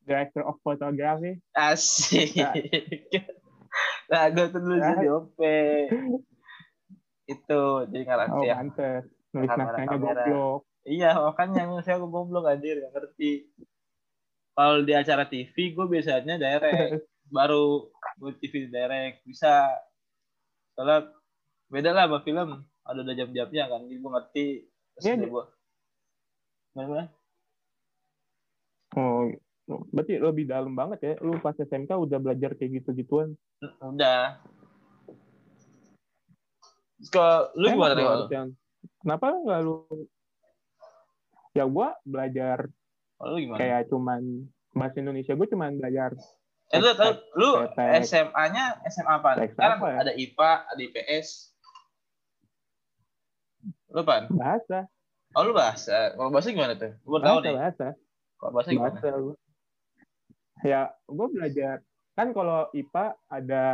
director 0.08 0.42
of 0.42 0.56
photography. 0.64 1.36
Asik. 1.52 2.32
Nah, 2.40 2.56
nah 4.10 4.22
gue 4.32 4.46
tuh 4.48 4.60
dulu 4.64 4.76
jadi 4.80 5.06
OP. 5.12 5.40
itu 7.28 7.60
jadi 7.92 8.04
ngalah 8.08 8.28
oh, 8.32 8.40
ya. 8.40 8.56
pantes. 8.56 9.04
Nulis 9.36 9.52
naskahnya 9.52 9.96
goblok. 10.00 10.60
Iya, 10.88 11.10
makanya 11.20 11.84
saya 11.84 12.00
goblok 12.00 12.48
anjir, 12.48 12.80
gak 12.80 12.96
ngerti. 12.96 13.52
Kalau 14.56 14.80
di 14.82 14.92
acara 14.96 15.28
TV, 15.28 15.54
gue 15.76 15.86
biasanya 15.86 16.40
direct. 16.40 17.04
Baru 17.36 17.92
gue 18.16 18.32
TV 18.40 18.72
direct. 18.72 19.22
Bisa. 19.28 19.68
Soalnya 20.72 21.12
beda 21.68 21.92
lah 21.92 22.08
sama 22.08 22.18
film. 22.24 22.64
Ada 22.88 23.04
udah 23.04 23.14
jam-jamnya 23.14 23.64
kan. 23.68 23.84
Jadi 23.84 23.96
gue 24.00 24.10
ngerti. 24.10 24.46
Terus 24.96 25.04
yeah, 25.04 25.28
gue. 25.28 25.44
Gimana? 26.72 27.06
Oh, 28.96 29.28
Berarti 29.68 30.16
lebih 30.16 30.48
dalam 30.48 30.72
banget 30.72 30.98
ya. 31.04 31.14
Lu 31.20 31.36
pas 31.44 31.52
SMK 31.52 31.92
udah 31.92 32.18
belajar 32.18 32.56
kayak 32.56 32.82
gitu-gituan. 32.82 33.36
Udah. 33.84 34.40
Ke 37.12 37.52
lu 37.54 37.66
eh, 37.68 37.72
gimana 37.76 38.26
yang... 38.32 38.48
Kenapa 39.04 39.30
nggak 39.30 39.60
lu? 39.62 39.86
Ya 41.52 41.64
gua 41.68 41.94
belajar 42.02 42.66
oh, 43.22 43.34
lu 43.34 43.36
gimana? 43.42 43.58
kayak 43.58 43.90
cuman 43.90 44.46
bahasa 44.74 45.02
Indonesia 45.02 45.34
gue 45.34 45.48
cuman 45.50 45.74
belajar 45.74 46.14
Eh, 46.68 46.84
lu, 46.84 46.92
lu 47.40 47.64
SMA-nya 48.04 48.76
SMA 48.92 49.24
apa? 49.24 49.40
Kan 49.56 49.80
apa 49.80 49.88
ya? 49.88 49.98
ada 50.04 50.12
IPA, 50.12 50.52
ada 50.68 50.80
IPS. 50.84 51.56
Lu 53.88 54.04
apa? 54.04 54.28
Bahasa. 54.28 54.84
Oh, 55.32 55.48
lu 55.48 55.56
bahasa. 55.56 56.12
Kalau 56.12 56.28
bahasa 56.28 56.52
gimana 56.52 56.76
tuh? 56.76 56.92
Gue 57.08 57.20
tahu 57.24 57.40
nih. 57.40 57.56
Bahasa. 57.56 57.96
Kalau 58.36 58.52
bahasa 58.52 58.68
gimana? 58.76 59.00
Bahasa, 59.00 59.08
ya 60.64 60.90
gue 61.06 61.26
belajar 61.30 61.82
kan 62.18 62.34
kalau 62.34 62.66
IPA 62.74 63.14
ada 63.30 63.64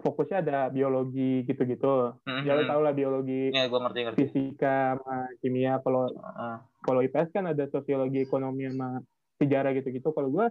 fokusnya 0.00 0.40
ada 0.40 0.58
biologi 0.72 1.44
gitu-gitu. 1.44 2.16
Mm-hmm. 2.24 2.44
Ya 2.48 2.52
lo 2.56 2.62
tau 2.64 2.80
lah 2.80 2.94
biologi, 2.96 3.52
ya, 3.52 3.68
gua 3.68 3.86
ngerti, 3.86 3.98
ngerti. 4.08 4.18
fisika, 4.24 4.96
sama 4.96 5.28
kimia. 5.44 5.78
Kalau 5.84 6.08
uh. 6.08 6.58
kalau 6.82 7.00
IPS 7.04 7.28
kan 7.30 7.44
ada 7.46 7.68
sosiologi, 7.68 8.24
ekonomi, 8.24 8.66
sama 8.72 9.04
sejarah 9.36 9.70
gitu-gitu. 9.76 10.10
Kalau 10.10 10.32
gue 10.32 10.46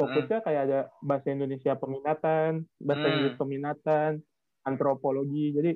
fokusnya 0.00 0.40
mm. 0.40 0.44
kayak 0.46 0.62
ada 0.70 0.80
bahasa 1.04 1.28
Indonesia 1.32 1.72
peminatan, 1.76 2.64
bahasa 2.80 3.06
mm. 3.08 3.12
Inggris 3.18 3.34
peminatan, 3.36 4.10
antropologi. 4.64 5.52
Jadi 5.52 5.70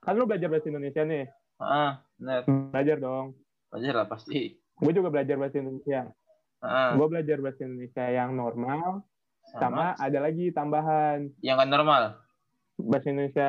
kan 0.00 0.16
lo 0.16 0.24
belajar 0.24 0.48
bahasa 0.48 0.66
Indonesia 0.72 1.02
nih. 1.04 1.24
Uh, 1.60 1.92
Belajar 2.72 2.96
dong. 2.96 3.36
Belajar 3.68 3.92
lah 4.00 4.06
pasti. 4.08 4.56
Gue 4.80 4.92
juga 4.96 5.12
belajar 5.12 5.36
bahasa 5.36 5.60
Indonesia. 5.60 6.08
Uh. 6.60 6.92
Gue 7.00 7.06
belajar 7.08 7.40
bahasa 7.40 7.64
Indonesia 7.64 8.04
yang 8.04 8.36
normal, 8.36 9.04
sama, 9.48 9.96
sama 9.96 9.96
ada 9.96 10.18
lagi 10.20 10.52
tambahan. 10.52 11.32
Yang 11.40 11.56
kan 11.56 11.68
normal? 11.72 12.02
Bahasa 12.76 13.06
Indonesia 13.08 13.48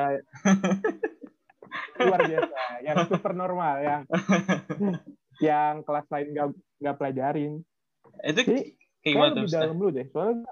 luar 2.02 2.20
biasa, 2.26 2.60
yang 2.82 2.98
super 3.06 3.32
normal, 3.36 3.74
yang 3.84 4.02
yang 5.38 5.74
kelas 5.84 6.06
lain 6.08 6.28
nggak 6.32 6.48
nggak 6.82 6.96
pelajarin. 6.98 7.52
Itu 8.24 8.40
Jadi, 8.42 8.74
kayak 9.04 9.14
gimana 9.14 9.32
tuh? 9.36 9.46
dalam 9.48 9.76
dulu 9.78 9.90
deh, 9.92 10.06
soalnya 10.10 10.50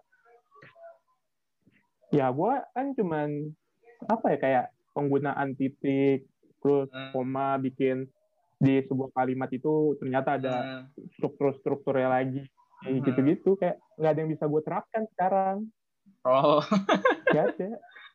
ya 2.10 2.26
gue 2.34 2.54
kan 2.74 2.86
cuman 2.98 3.28
apa 4.10 4.26
ya 4.34 4.38
kayak 4.42 4.66
penggunaan 4.92 5.54
titik 5.54 6.26
terus 6.58 6.90
Hmm. 6.90 7.14
koma 7.14 7.56
bikin 7.56 8.10
di 8.60 8.84
sebuah 8.84 9.10
kalimat 9.16 9.48
itu 9.50 9.96
ternyata 9.96 10.36
ada 10.36 10.54
Hmm. 10.60 10.84
struktur-strukturnya 11.16 12.08
lagi 12.12 12.44
kayak 12.80 12.92
Hmm. 12.92 13.04
gitu-gitu 13.08 13.50
kayak 13.56 13.76
nggak 13.96 14.10
ada 14.12 14.20
yang 14.20 14.30
bisa 14.30 14.44
gue 14.44 14.62
terapkan 14.62 15.02
sekarang 15.10 15.56
Oh, 16.20 16.60
Gak 17.26 17.56
ada 17.56 17.68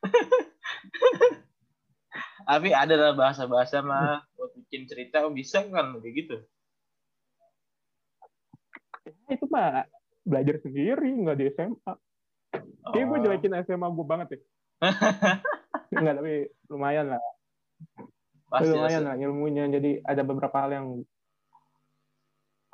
tapi 2.45 2.69
ada 2.69 2.93
lah 2.93 3.13
bahasa-bahasa 3.17 3.81
mah 3.81 4.21
buat 4.37 4.53
bikin 4.53 4.85
cerita 4.85 5.25
oh, 5.25 5.33
bisa 5.33 5.65
kan 5.65 5.97
kayak 5.97 6.13
gitu. 6.13 6.37
Ya, 9.25 9.33
itu 9.33 9.45
mah 9.49 9.89
belajar 10.21 10.61
sendiri 10.61 11.09
nggak 11.09 11.37
di 11.37 11.45
SMA 11.49 11.93
kayak 12.93 13.05
gue 13.09 13.17
Oh. 13.17 13.23
jelekin 13.23 13.53
SMA 13.65 13.87
gue 13.89 14.05
banget 14.05 14.27
ya 14.29 14.39
nggak 15.95 16.15
tapi 16.21 16.35
lumayan 16.69 17.05
lah 17.09 17.21
Pasti 18.45 18.69
lumayan 18.71 19.01
pasti. 19.03 19.07
lah 19.09 19.15
ilmunya 19.17 19.63
jadi 19.67 19.91
ada 20.05 20.21
beberapa 20.21 20.57
hal 20.61 20.71
yang 20.71 20.87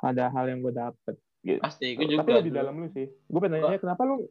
ada 0.02 0.24
hal 0.34 0.44
yang 0.50 0.58
gue 0.60 0.74
dapet 0.74 1.14
gitu. 1.42 1.60
Pasti, 1.62 1.94
gue 1.94 2.06
juga. 2.06 2.20
tapi 2.22 2.30
lebih 2.38 2.52
dalam 2.54 2.74
lu 2.78 2.88
sih 2.90 3.06
gue 3.08 3.40
pengen 3.40 3.62
nanya 3.62 3.78
kenapa 3.78 4.02
lu 4.06 4.26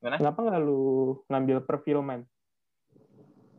Gimana? 0.00 0.16
kenapa 0.20 0.38
nggak 0.44 0.60
lu 0.64 0.82
ngambil 1.28 1.58
perfilman 1.64 2.20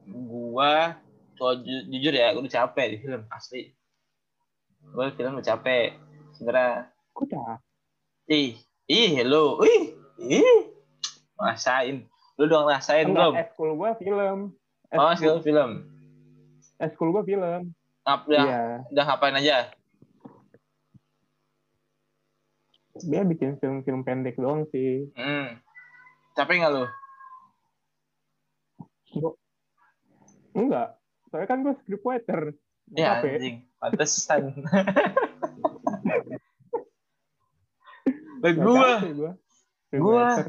Gua, 0.06 1.02
kalau 1.34 1.54
ju- 1.66 1.86
jujur 1.90 2.14
ya, 2.14 2.30
gue 2.30 2.46
udah 2.46 2.56
capek 2.62 2.86
di 2.94 2.98
film 3.02 3.26
asli. 3.34 3.74
Gue 4.94 5.10
film 5.18 5.42
udah 5.42 5.48
capek. 5.50 5.98
Sebenernya, 6.38 6.94
kok 7.10 7.26
dah 7.26 7.58
ih, 8.30 8.54
ih, 8.86 9.26
lo, 9.26 9.66
ih, 9.66 9.98
ih, 10.22 10.62
rasain. 11.42 12.06
Lu 12.38 12.46
dong 12.46 12.70
rasain 12.70 13.10
belum? 13.10 13.34
enggak 13.34 13.50
eskul 13.50 13.74
gue 13.74 13.92
film 13.98 14.40
Oh, 14.94 15.10
eskul, 15.10 15.42
film 15.42 15.42
film. 15.42 15.72
Eskul 16.78 17.12
gue 17.12 17.24
film 17.26 17.72
Ngap, 18.02 18.22
udah, 18.26 18.42
iya 18.42 18.62
udah 18.88 19.04
ngapain 19.04 19.34
aja? 19.34 19.58
dia 22.98 23.22
bikin 23.22 23.58
film-film 23.58 24.02
pendek 24.02 24.36
doang 24.36 24.64
sih 24.70 25.12
Hmm. 25.14 25.60
Capek 26.34 26.60
nggak 26.60 26.72
lu? 26.72 26.86
enggak 30.54 30.96
soalnya 31.26 31.48
kan 31.48 31.60
gue 31.62 31.74
scriptwriter 31.78 32.56
Ya 32.88 33.18
Capek. 33.18 33.32
anjing, 33.34 33.58
pantesan. 33.76 34.42
Lah 38.46 38.54
Gua- 38.54 39.02
Scriptwriter. 39.90 40.48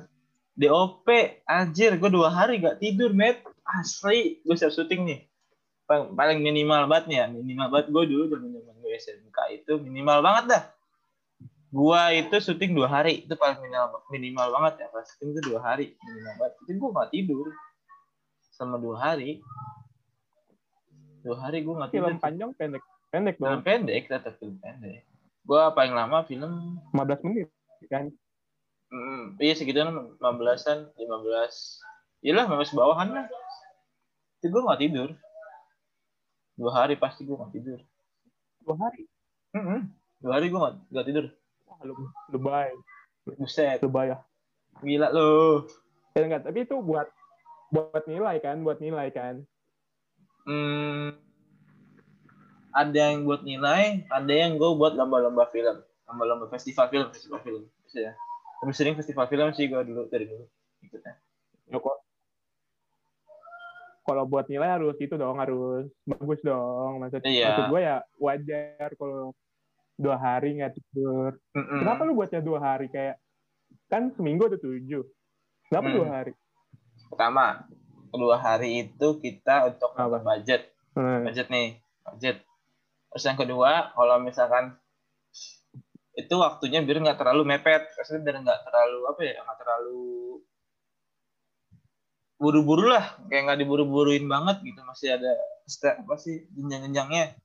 DOP, 0.52 1.08
anjir, 1.44 1.96
gue 1.96 2.10
dua 2.10 2.28
hari 2.28 2.56
gak 2.58 2.76
tidur, 2.78 3.12
met. 3.12 3.40
Asli, 3.62 4.40
gue 4.40 4.52
siap 4.52 4.68
syuting 4.68 5.04
nih. 5.04 5.20
Paling, 5.86 6.42
minimal 6.42 6.90
banget 6.90 7.04
nih 7.06 7.16
ya, 7.22 7.26
minimal 7.30 7.66
banget 7.70 7.86
gue 7.94 8.04
dulu 8.10 8.22
zaman 8.26 8.48
zaman 8.58 8.74
gue 8.82 8.90
SMK 8.98 9.38
itu 9.54 9.72
minimal 9.78 10.18
banget 10.18 10.44
dah. 10.50 10.62
Gua 11.70 12.14
itu 12.14 12.32
syuting 12.40 12.72
dua 12.78 12.88
hari, 12.88 13.26
itu 13.26 13.34
paling 13.36 13.58
minimal 13.62 14.00
minimal 14.10 14.46
banget 14.54 14.74
ya. 14.82 14.86
Pas 14.90 15.06
syuting 15.06 15.30
itu 15.36 15.40
dua 15.52 15.60
hari, 15.62 15.94
minimal 16.02 16.34
banget. 16.42 16.54
Itu 16.66 16.70
gue 16.78 16.90
gak 16.90 17.10
tidur 17.14 17.46
selama 18.54 18.76
dua 18.82 18.96
hari. 18.98 19.30
Dua 21.22 21.36
hari 21.38 21.58
gue 21.62 21.74
gak 21.74 21.90
tidur. 21.94 22.10
film 22.10 22.22
panjang 22.22 22.50
pendek 22.54 22.82
pendek 23.10 23.34
Film 23.38 23.48
dong 23.48 23.64
pendek, 23.64 24.02
tetap 24.10 24.34
film 24.36 24.56
pendek. 24.60 25.06
Gue 25.46 25.62
paling 25.72 25.94
lama 25.94 26.26
film 26.26 26.82
15 26.90 27.26
menit 27.26 27.48
kan 27.86 28.10
Hmm, 28.86 29.34
iya 29.42 29.50
segituan 29.58 29.90
15-an, 30.22 30.94
15. 30.94 32.22
Iyalah 32.22 32.46
15 32.46 32.78
bawahan 32.78 33.08
lah. 33.10 33.26
Itu 34.38 34.54
gue 34.54 34.62
gak 34.62 34.78
tidur. 34.78 35.10
Dua 36.56 36.72
hari 36.72 36.96
pasti 36.96 37.22
gue 37.22 37.36
gak 37.36 37.52
tidur. 37.52 37.80
dua 38.60 38.74
hari 38.80 39.04
Mm-mm. 39.52 39.80
Dua 40.18 40.32
hari 40.34 40.48
gue 40.48 40.56
gak, 40.56 40.74
gak 40.90 41.06
tidur. 41.06 41.26
wah 41.64 41.78
lu 41.82 41.94
lebay 42.30 42.72
Buset, 43.26 43.78
lebay 43.80 44.10
ya 44.10 44.18
gila 44.78 45.08
lu. 45.10 45.66
ya 46.12 46.22
enggak 46.22 46.42
tapi 46.44 46.62
itu 46.62 46.76
buat 46.78 47.08
buat 47.68 48.04
nilai 48.06 48.38
kan 48.38 48.60
buat 48.60 48.78
nilai 48.78 49.08
kan 49.10 49.44
Hmm, 50.46 51.10
ada 52.70 52.94
yang 52.94 53.26
buat 53.26 53.42
nilai, 53.42 54.06
ada 54.06 54.30
yang 54.30 54.54
gue 54.54 54.70
buat 54.72 54.94
lomba-lomba 54.94 55.50
film. 55.50 55.82
Lomba-lomba 56.06 56.46
festival 56.46 56.86
film, 56.86 57.10
festival 57.10 57.42
film. 57.42 57.62
Ya. 57.90 58.14
Lebih 58.62 58.70
sering 58.70 58.94
festival 58.94 59.26
film 59.26 59.50
sih 59.50 59.66
gue 59.66 59.82
dulu, 59.82 60.06
dari 60.06 60.30
dulu. 60.30 60.46
Ikutnya. 60.80 61.18
ya 61.66 61.82
kok 61.82 61.98
kalau 64.06 64.24
buat 64.24 64.46
nilai 64.46 64.70
harus 64.72 64.94
itu 64.96 65.12
dong 65.12 65.36
harus 65.36 65.84
bagus 66.02 66.40
dong 66.40 67.02
maksud 67.02 67.20
Iya. 67.20 67.50
maksud 67.50 67.64
gue 67.68 67.80
ya 67.82 67.96
wajar 68.16 68.88
kalau 68.94 69.34
dua 69.96 70.16
hari 70.16 70.56
nggak 70.56 70.72
tidur 70.72 71.34
Mm-mm. 71.52 71.80
kenapa 71.80 72.00
lu 72.02 72.14
buatnya 72.14 72.40
dua 72.40 72.58
hari 72.62 72.86
kayak 72.86 73.18
kan 73.86 74.12
seminggu 74.12 74.46
ada 74.46 74.56
tujuh 74.56 75.02
kenapa 75.66 75.86
Hmm. 75.86 75.96
dua 75.96 76.08
hari 76.12 76.32
Pertama, 77.06 77.62
kedua 78.08 78.36
hari 78.36 78.68
itu 78.82 79.08
kita 79.16 79.68
untuk 79.68 79.94
Apa? 79.94 80.18
budget. 80.18 80.70
Hmm. 80.92 81.22
budget 81.22 81.46
nih 81.48 81.76
budget 82.02 82.36
terus 83.08 83.24
yang 83.24 83.36
kedua 83.36 83.90
kalau 83.92 84.16
misalkan 84.18 84.76
itu 86.12 86.34
waktunya 86.34 86.80
biar 86.80 86.98
nggak 86.98 87.18
terlalu 87.18 87.44
mepet 87.46 87.84
maksudnya 87.90 88.22
biar 88.22 88.36
nggak 88.40 88.60
terlalu 88.62 88.98
apa 89.06 89.20
ya 89.22 89.34
nggak 89.38 89.58
terlalu 89.58 90.04
buru-buru 92.36 92.92
lah 92.92 93.16
kayak 93.28 93.48
nggak 93.48 93.60
diburu-buruin 93.64 94.24
banget 94.28 94.60
gitu 94.64 94.80
masih 94.84 95.16
ada 95.16 95.32
step 95.64 96.00
apa 96.04 96.16
sih 96.20 96.44
jenjang-jenjangnya 96.52 97.36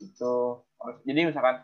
gitu. 0.00 0.64
Jadi 1.04 1.20
misalkan 1.28 1.60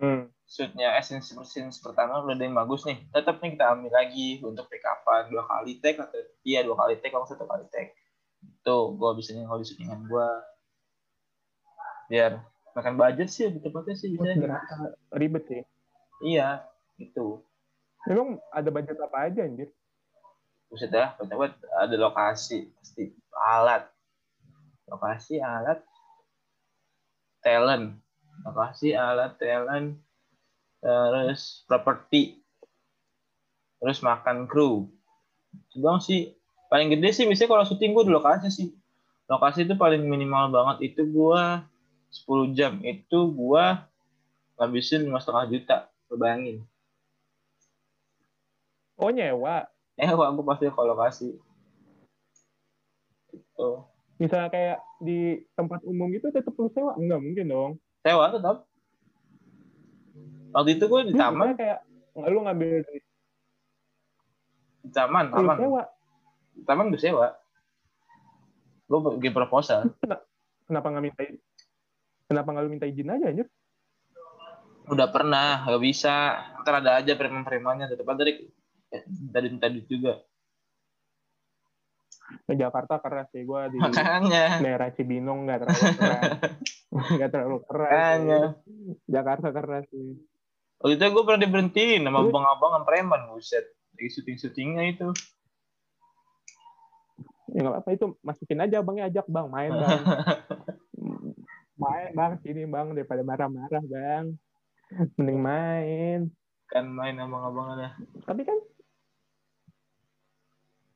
Hmm. 0.00 0.32
shootnya 0.48 0.96
scene 1.04 1.20
scene 1.20 1.68
pertama 1.84 2.24
udah 2.24 2.32
ada 2.32 2.40
yang 2.48 2.56
bagus 2.56 2.88
nih 2.88 3.04
tetap 3.12 3.36
nih 3.44 3.52
kita 3.52 3.68
ambil 3.68 3.92
lagi 3.92 4.40
untuk 4.40 4.64
take 4.72 4.80
upan 4.80 5.28
dua 5.28 5.44
kali 5.44 5.76
take 5.76 6.00
atau 6.00 6.16
iya 6.40 6.64
dua 6.64 6.72
kali 6.72 6.96
take 7.04 7.12
kalau 7.12 7.28
satu 7.28 7.44
kali 7.44 7.68
take 7.68 7.92
itu 8.40 8.78
gue 8.96 9.10
bisa 9.20 9.36
kalau 9.36 9.60
di 9.60 9.68
syutingan 9.68 10.00
gue 10.08 10.28
biar 12.08 12.40
makan 12.72 12.94
budget 12.96 13.28
sih 13.28 13.52
lebih 13.52 13.60
tepatnya 13.60 13.94
sih 14.00 14.08
bisa 14.16 14.32
ribet 15.20 15.44
sih. 15.52 15.62
Iya 16.24 16.64
itu 16.96 17.44
emang 18.08 18.40
ada 18.56 18.72
budget 18.72 18.96
apa 19.04 19.28
aja 19.28 19.44
anjir 19.44 19.68
buset 20.70 20.88
dah 20.94 21.18
banget 21.18 21.58
ada 21.82 21.94
lokasi 21.98 22.70
pasti 22.78 23.10
alat. 23.34 23.90
Lokasi 24.86 25.42
alat 25.42 25.82
talent. 27.42 27.98
Lokasi 28.46 28.94
alat 28.94 29.34
talent 29.36 29.98
terus 30.80 31.66
properti 31.66 32.40
terus 33.82 34.00
makan 34.00 34.46
kru. 34.46 34.86
Bang 35.76 35.98
sih 35.98 36.32
paling 36.70 36.94
gede 36.94 37.10
sih 37.10 37.26
biasanya 37.26 37.50
kalau 37.50 37.64
syuting 37.66 37.92
gue 37.92 38.06
di 38.06 38.14
lokasi 38.14 38.48
sih. 38.48 38.70
Lokasi 39.30 39.62
itu 39.62 39.74
paling 39.78 40.02
minimal 40.06 40.50
banget. 40.50 40.90
Itu 40.90 41.06
gua 41.06 41.62
10 42.10 42.50
jam. 42.50 42.82
Itu 42.82 43.30
gua 43.30 43.86
ngabisin 44.58 45.06
lima 45.06 45.22
setengah 45.22 45.46
juta 45.46 45.76
bayangin. 46.10 46.66
Oh 48.98 49.08
nyewa 49.14 49.70
eh 50.00 50.08
gue 50.08 50.46
pasti 50.48 50.64
ke 50.72 50.80
lokasi 50.80 51.28
itu 53.30 53.70
misalnya 54.20 54.48
kayak 54.52 54.78
di 55.00 55.40
tempat 55.56 55.80
umum 55.88 56.12
gitu 56.12 56.28
tetap 56.28 56.52
lu 56.60 56.68
sewa? 56.76 56.92
Enggak 57.00 57.20
mungkin 57.24 57.46
dong. 57.48 57.72
Sewa 58.04 58.28
tetap 58.28 58.56
waktu 60.52 60.70
itu 60.76 60.84
gue 60.84 61.00
di 61.08 61.12
Lu 61.16 61.20
taman. 61.20 61.36
misalnya 61.40 61.56
kayak 61.56 61.78
nggak 62.10 62.30
lu 62.30 62.38
ngambil 62.44 62.68
dari 62.84 63.00
di 64.80 64.90
taman 64.92 65.24
lu 65.32 65.36
taman. 65.40 65.56
sewa? 65.56 65.82
Di 66.52 66.62
taman 66.68 66.86
gue 66.92 67.00
sewa. 67.00 67.26
Gue 68.90 68.98
bikin 69.16 69.32
proposal. 69.32 69.88
Kenapa 70.68 70.86
nggak 70.92 71.04
minta 71.04 71.22
kenapa 72.28 72.48
nggak 72.52 72.64
lu 72.68 72.70
minta 72.76 72.86
izin 72.86 73.08
aja 73.08 73.24
anjir? 73.32 73.48
Udah 74.90 75.06
pernah 75.08 75.64
gak 75.70 75.80
bisa. 75.80 76.44
Ntar 76.60 76.82
ada 76.82 76.98
aja 76.98 77.14
preman-premannya 77.14 77.86
tetap 77.88 78.10
ada 78.10 78.26
dari 78.90 79.06
dari 79.30 79.48
tadi 79.56 79.80
juga. 79.86 80.18
Ke 82.46 82.54
Jakarta 82.54 83.02
keras 83.02 83.26
sih 83.34 83.42
gue 83.42 83.60
di 83.74 83.78
makanya. 83.78 84.62
daerah 84.62 84.90
Cibinong 84.94 85.46
nggak 85.46 85.58
terlalu 85.66 85.90
keras. 85.98 86.22
Nggak 87.14 87.30
terlalu 87.30 87.58
keras 87.66 87.90
makanya. 87.90 88.42
Jakarta 89.06 89.48
keras 89.54 89.84
sih. 89.90 90.18
Waktu 90.82 90.94
itu 90.98 91.04
gue 91.06 91.22
pernah 91.26 91.40
diberhentiin 91.42 92.02
sama 92.06 92.18
Lu- 92.22 92.30
abang-abangan 92.30 92.82
preman 92.86 93.22
buset. 93.30 93.66
Lagi 93.94 94.10
syuting-syutingnya 94.14 94.82
itu. 94.94 95.08
Ya 97.50 97.66
nggak 97.66 97.82
apa 97.82 97.90
itu 97.94 98.14
masukin 98.22 98.62
aja 98.62 98.78
abangnya 98.78 99.10
ajak 99.10 99.26
bang 99.26 99.46
main 99.50 99.72
bang. 99.74 100.02
Main 101.80 102.12
bang 102.12 102.32
sini 102.44 102.68
bang 102.68 102.92
daripada 102.92 103.24
marah-marah 103.24 103.82
bang. 103.82 104.36
Mending 105.18 105.38
main. 105.40 106.20
Kan 106.70 106.86
main 106.94 107.18
abang-abangannya 107.18 107.98
tapi 108.22 108.46
kan 108.46 108.54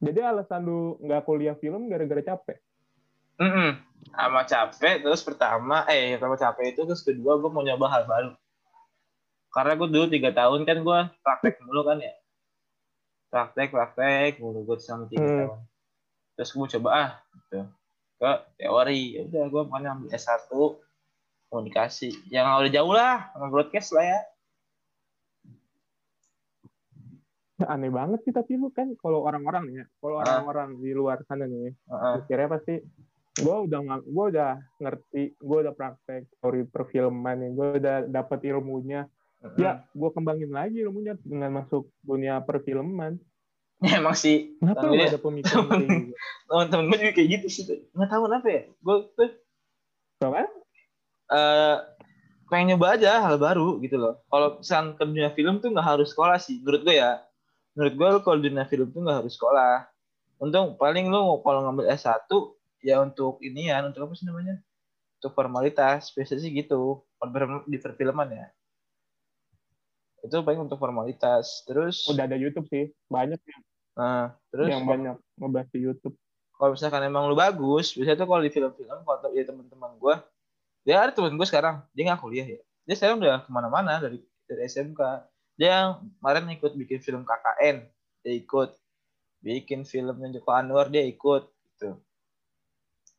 jadi 0.05 0.21
alasan 0.31 0.63
lu 0.63 1.01
nggak 1.01 1.25
kuliah 1.25 1.57
film 1.57 1.89
gara-gara 1.89 2.21
capek? 2.21 2.59
Mm-mm. 3.35 3.75
sama 4.15 4.47
capek 4.47 5.03
terus 5.03 5.25
pertama 5.27 5.83
eh 5.91 6.15
pertama 6.15 6.39
capek 6.39 6.71
itu 6.71 6.87
terus 6.87 7.03
kedua 7.03 7.35
gue 7.41 7.51
mau 7.51 7.65
nyoba 7.65 7.87
hal 7.91 8.03
baru. 8.07 8.33
Karena 9.51 9.73
gue 9.75 9.89
dulu 9.91 10.07
tiga 10.07 10.31
tahun 10.31 10.63
kan 10.63 10.79
gue 10.83 10.99
praktek 11.19 11.59
mulu 11.65 11.83
kan 11.83 11.99
ya. 11.99 12.15
Praktek 13.33 13.75
praktek 13.75 14.39
mulu 14.39 14.63
gue 14.63 14.77
sama 14.79 15.11
tiga 15.11 15.25
Hmm. 15.25 15.39
tahun. 15.41 15.61
Terus 16.39 16.51
gue 16.55 16.67
coba 16.79 16.89
ah 16.95 17.11
gitu. 17.35 17.67
Ke 18.21 18.31
teori 18.61 19.03
ya 19.19 19.21
udah 19.27 19.45
gue 19.51 19.63
makanya 19.67 19.91
ambil 19.99 20.09
S1 20.15 20.51
komunikasi 21.51 22.11
yang 22.31 22.51
udah 22.51 22.71
jauh 22.71 22.95
lah 22.95 23.31
sama 23.35 23.47
broadcast 23.51 23.95
lah 23.95 24.05
ya 24.07 24.21
aneh 27.75 27.91
banget 27.91 28.21
sih 28.23 28.33
tapi 28.33 28.59
lu 28.59 28.71
kan 28.71 28.91
kalau 28.99 29.23
orang-orang 29.23 29.71
nih 29.71 29.77
ya 29.83 29.87
kalau 29.99 30.17
Ah. 30.19 30.23
orang-orang 30.41 30.69
di 30.79 30.91
luar 30.91 31.23
sana 31.25 31.47
nih 31.47 31.71
Heeh. 31.87 32.15
kira 32.27 32.51
pasti 32.51 32.83
gue 33.35 33.57
udah 33.67 33.79
gue 34.03 34.25
udah 34.31 34.51
ngerti 34.79 35.35
gue 35.35 35.59
udah 35.67 35.75
praktek 35.75 36.31
teori 36.39 36.63
perfilman 36.67 37.37
nih 37.39 37.51
gue 37.51 37.67
udah 37.79 37.97
dapet 38.07 38.39
ilmunya 38.47 39.11
Mm-mm. 39.43 39.59
ya 39.59 39.83
gue 39.91 40.11
kembangin 40.15 40.51
lagi 40.51 40.83
ilmunya 40.83 41.19
dengan 41.19 41.63
masuk 41.63 41.91
dunia 42.01 42.39
perfilman 42.41 43.19
emang 43.83 44.15
sih 44.15 44.55
kenapa 44.63 44.87
lu 44.87 44.95
ya? 44.95 45.11
ada 45.11 45.19
pemikiran 45.19 45.67
kayak 45.67 45.89
gitu 45.91 46.13
teman-teman 46.47 46.85
gue 46.89 46.99
juga 47.03 47.13
kayak 47.13 47.29
gitu 47.35 47.47
sih 47.51 47.63
nggak 47.91 48.09
tahu 48.09 48.23
kenapa 48.27 48.47
ya 48.49 48.63
gue 48.71 48.97
tuh 49.15 49.31
Apa? 50.23 50.47
eh 51.35 51.77
pengen 52.47 52.77
nyoba 52.77 52.95
aja 52.95 53.25
hal 53.25 53.41
baru 53.41 53.81
gitu 53.81 53.97
loh. 53.97 54.21
Kalau 54.29 54.61
misalnya 54.61 54.95
ke 54.95 55.03
dunia 55.03 55.31
film 55.33 55.59
tuh 55.59 55.73
nggak 55.73 55.89
harus 55.97 56.13
sekolah 56.13 56.37
sih, 56.37 56.61
menurut 56.61 56.85
gue 56.85 56.97
ya. 56.97 57.19
Menurut 57.75 57.95
gue 57.95 58.09
lu 58.09 58.21
kalau 58.23 58.39
di 58.39 58.49
dunia 58.51 58.67
film 58.67 58.89
tuh 58.91 59.03
nggak 59.03 59.19
harus 59.23 59.35
sekolah. 59.35 59.87
Untung 60.43 60.75
paling 60.79 61.11
lu 61.11 61.43
kalau 61.43 61.67
ngambil 61.69 61.91
S1 61.95 62.27
ya 62.83 63.03
untuk 63.03 63.39
ini 63.43 63.71
ya, 63.71 63.83
untuk 63.83 64.07
apa 64.07 64.15
sih 64.15 64.27
namanya? 64.27 64.59
Untuk 65.23 65.33
formalitas, 65.35 66.15
biasanya 66.15 66.41
sih 66.43 66.53
gitu. 66.55 67.03
Di 67.67 67.79
perfilman 67.79 68.29
ya. 68.31 68.47
Itu 70.23 70.41
paling 70.41 70.71
untuk 70.71 70.79
formalitas. 70.79 71.63
Terus 71.67 72.07
udah 72.11 72.25
ada 72.27 72.39
YouTube 72.39 72.71
sih 72.71 72.91
banyak 73.11 73.39
nah, 73.95 74.35
terus 74.51 74.75
yang 74.75 74.83
banyak 74.91 75.15
ngebahas 75.39 75.71
di 75.71 75.87
YouTube 75.87 76.19
kalau 76.55 76.71
misalkan 76.79 77.03
emang 77.03 77.27
lu 77.27 77.35
bagus, 77.35 77.93
biasanya 77.99 78.19
tuh 78.23 78.29
kalau 78.31 78.43
di 78.43 78.51
film-film 78.51 78.99
kalau 79.03 79.31
ya 79.35 79.43
teman-teman 79.43 79.91
gue, 79.99 80.15
dia 80.87 81.03
ada 81.03 81.11
teman 81.11 81.35
gue 81.35 81.47
sekarang, 81.51 81.83
dia 81.91 82.03
nggak 82.07 82.23
kuliah 82.23 82.47
ya, 82.47 82.61
dia 82.87 82.95
sekarang 82.95 83.19
udah 83.19 83.43
ke 83.43 83.51
mana-mana 83.51 83.99
dari 83.99 84.23
dari 84.47 84.63
SMK, 84.71 85.01
dia 85.55 85.71
yang 85.71 85.91
kemarin 86.19 86.51
ikut 86.51 86.73
bikin 86.75 86.99
film 86.99 87.23
KKN, 87.23 87.87
dia 88.27 88.35
ikut. 88.35 88.71
Bikin 89.45 89.85
filmnya 89.85 90.41
Joko 90.41 90.51
Anwar, 90.57 90.89
dia 90.89 91.05
ikut 91.05 91.45
gitu. 91.47 92.01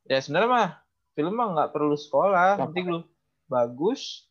Ya 0.10 0.18
sebenarnya 0.20 0.50
mah 0.50 0.70
film 1.14 1.34
mah 1.38 1.48
nggak 1.54 1.72
perlu 1.72 1.94
sekolah, 1.94 2.58
penting 2.66 2.90
lu 2.90 3.00
bagus 3.46 4.26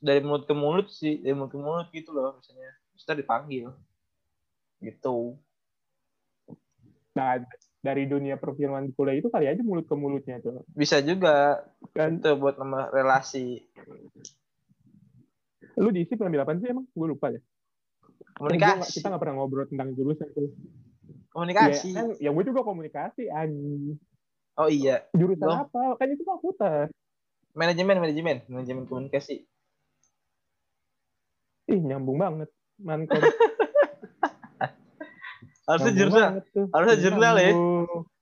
dari 0.00 0.24
mulut 0.24 0.48
ke 0.48 0.54
mulut 0.56 0.88
sih, 0.88 1.20
dari 1.20 1.36
mulut 1.36 1.52
ke 1.52 1.58
mulut 1.60 1.88
gitu 1.92 2.10
loh 2.14 2.40
misalnya, 2.40 2.72
kita 2.96 3.12
dipanggil. 3.14 3.70
Gitu. 4.82 5.38
nah 7.12 7.36
dari 7.84 8.08
dunia 8.08 8.40
perfilman 8.40 8.88
di 8.88 8.96
kuliah 8.96 9.20
itu 9.20 9.28
kali 9.28 9.44
aja 9.44 9.60
mulut 9.60 9.84
ke 9.84 9.94
mulutnya 9.94 10.40
tuh. 10.40 10.64
Bisa 10.72 11.04
juga. 11.04 11.66
Kan 11.92 12.22
itu 12.22 12.32
buat 12.38 12.56
nambah 12.56 12.94
relasi 12.94 13.68
lu 15.76 15.88
diisi 15.90 16.14
pengambil 16.14 16.44
apa 16.44 16.56
sih 16.56 16.68
emang? 16.68 16.86
Gue 16.92 17.08
lupa 17.08 17.30
ya 17.30 17.40
Eh, 18.32 18.38
gua 18.38 18.48
komunikasi. 18.48 18.98
kita 18.98 19.06
nggak 19.12 19.22
pernah 19.22 19.34
ngobrol 19.36 19.66
tentang 19.68 19.88
jurusan 19.92 20.28
tuh. 20.32 20.50
Komunikasi. 21.30 21.90
Ya, 21.92 21.96
kan, 22.00 22.08
ya 22.18 22.30
gue 22.32 22.44
juga 22.44 22.60
komunikasi 22.62 23.28
anjing. 23.28 23.96
Oh 24.56 24.68
iya. 24.68 25.04
Jurusan 25.12 25.46
Loh. 25.48 25.64
apa? 25.64 25.96
Kan 25.96 26.12
itu 26.12 26.22
fakultas 26.24 26.88
manajemen 27.52 28.00
manajemen. 28.00 28.40
Manajemen 28.48 28.84
komunikasi. 28.88 29.44
Ih 31.68 31.80
nyambung 31.80 32.18
banget. 32.18 32.48
Mankom 32.82 33.20
harusnya 35.68 35.92
jurnal. 35.94 36.30
Harusnya 36.74 36.98
jurnal 36.98 37.34
ya. 37.38 37.52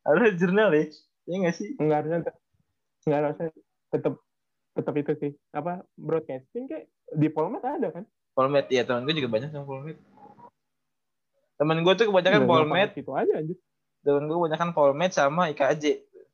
Harusnya 0.05 0.33
jurnal 0.37 0.69
ya. 0.77 0.85
Iya 1.25 1.37
nggak 1.47 1.55
sih? 1.57 1.69
Nggak 1.79 1.97
harusnya 2.05 2.19
nggak 3.07 3.19
harusnya 3.25 3.49
tetap 3.91 4.15
tetap 4.77 4.95
itu 4.97 5.13
sih. 5.19 5.33
Apa 5.51 5.83
broadcasting 5.97 6.69
kayak 6.69 6.87
di 7.15 7.29
Polmed 7.31 7.63
ada 7.63 7.89
kan? 7.91 8.05
Polmed 8.35 8.67
ya 8.71 8.83
teman 8.87 9.03
gue 9.05 9.15
juga 9.19 9.31
banyak 9.31 9.51
yang 9.51 9.67
Polmed. 9.67 9.99
Temen 11.61 11.79
gue 11.85 11.93
tuh 11.93 12.07
kebanyakan 12.09 12.43
Udah, 12.45 12.51
Polmed. 12.51 12.91
itu 12.97 13.11
aja 13.13 13.33
anjir. 13.37 13.59
Temen 14.01 14.25
gue 14.27 14.37
kebanyakan 14.37 14.71
Polmed 14.73 15.13
sama 15.13 15.51
IKJ 15.53 15.85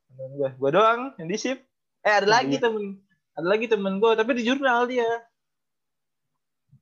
temen 0.07 0.31
gue 0.39 0.49
gue 0.49 0.71
doang 0.73 1.13
yang 1.21 1.29
di 1.29 1.37
sip 1.37 1.61
eh 2.01 2.15
ada 2.15 2.25
lagi 2.25 2.57
Iya. 2.57 2.71
temen 2.71 3.05
ada 3.37 3.47
lagi 3.53 3.67
temen 3.69 4.01
gue 4.01 4.11
tapi 4.17 4.31
di 4.39 4.43
jurnal 4.49 4.89
dia. 4.89 5.09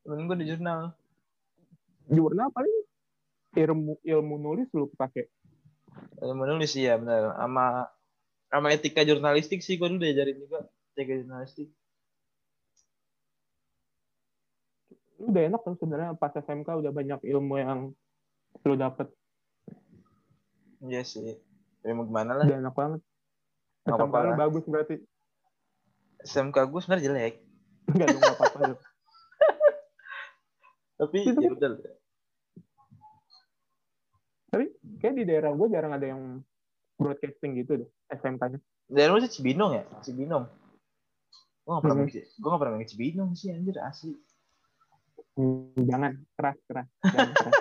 Temen 0.05 0.29
gue 0.29 0.37
di 0.39 0.47
jurnal. 0.53 0.93
Jurnal 2.07 2.49
paling 2.53 2.77
ilmu 3.55 3.97
ilmu 4.05 4.35
nulis 4.37 4.69
lu 4.77 4.91
pakai? 4.95 5.25
Yang 6.21 6.37
menulis 6.37 6.73
ya 6.75 6.99
benar. 7.01 7.35
Sama 7.39 7.89
sama 8.51 8.67
etika 8.71 9.03
jurnalistik 9.03 9.65
sih 9.65 9.81
gue 9.81 9.89
dulu 9.89 9.99
diajarin 9.99 10.37
juga 10.39 10.69
etika 10.95 11.17
jurnalistik 11.25 11.73
lu 15.21 15.31
udah 15.31 15.43
enak 15.47 15.61
kan 15.63 15.75
sebenarnya 15.79 16.11
pas 16.19 16.33
SMK 16.33 16.69
udah 16.69 16.93
banyak 16.93 17.21
ilmu 17.23 17.55
yang 17.59 17.81
lu 18.63 18.75
dapet. 18.75 19.09
Iya 20.85 21.03
sih. 21.03 21.39
Ya 21.85 21.93
mau 21.95 22.05
gimana 22.05 22.35
lah. 22.39 22.45
Udah 22.47 22.59
enak 22.61 22.75
banget. 22.75 23.01
Nggak 23.85 23.99
SMK 23.99 24.15
lu 24.17 24.33
bagus 24.37 24.65
berarti. 24.67 24.97
SMK 26.25 26.57
gue 26.67 26.81
sebenarnya 26.81 27.05
jelek. 27.07 27.35
Enggak 27.91 28.07
dong 28.11 28.21
nggak 28.21 28.37
apa-apa 28.41 28.59
lu. 28.65 28.77
tapi 31.01 31.17
ya 31.27 31.33
kan- 31.35 31.53
betul 31.59 31.75
kayak 35.03 35.15
di 35.21 35.25
daerah 35.27 35.51
gue 35.51 35.67
jarang 35.69 35.93
ada 35.93 36.07
yang 36.07 36.39
broadcasting 36.97 37.59
gitu 37.59 37.83
deh 37.83 37.89
SMK-nya 38.15 38.63
dari 38.89 39.09
lu 39.09 39.19
sih 39.25 39.33
Cibinong 39.41 39.73
ya? 39.81 39.85
Cibinong. 40.05 40.45
Gue 41.65 41.73
gak 41.73 41.83
pernah 41.89 41.97
Hmm. 42.05 42.13
gue 42.13 42.49
gak 42.53 42.61
pernah 42.61 42.73
main 42.77 42.89
Cibinong 42.89 43.31
sih 43.33 43.49
anjir 43.49 43.77
asli 43.81 44.13
jangan 45.83 46.23
keras 46.39 46.55
keras 46.71 46.87
jangan 47.03 47.35
keras. 47.35 47.55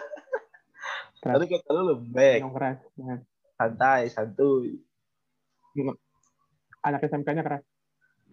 Keras. 1.24 1.40
tadi 1.40 1.48
kata 1.50 1.70
lu 1.74 1.82
lembek 1.90 2.38
yang 2.44 2.54
keras 2.54 2.78
jangan. 3.00 3.20
santai 3.58 4.02
santuy. 4.12 4.84
Anak 6.84 7.08
SMK-nya 7.08 7.48
keras. 7.48 7.64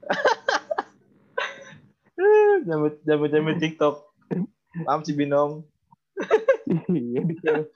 Jambut 2.69 3.01
jambut 3.09 3.33
jambut 3.33 3.57
TikTok. 3.57 4.05
Maaf 4.85 5.01
Cibinong 5.09 5.65
iya 6.93 7.25
betul. 7.25 7.73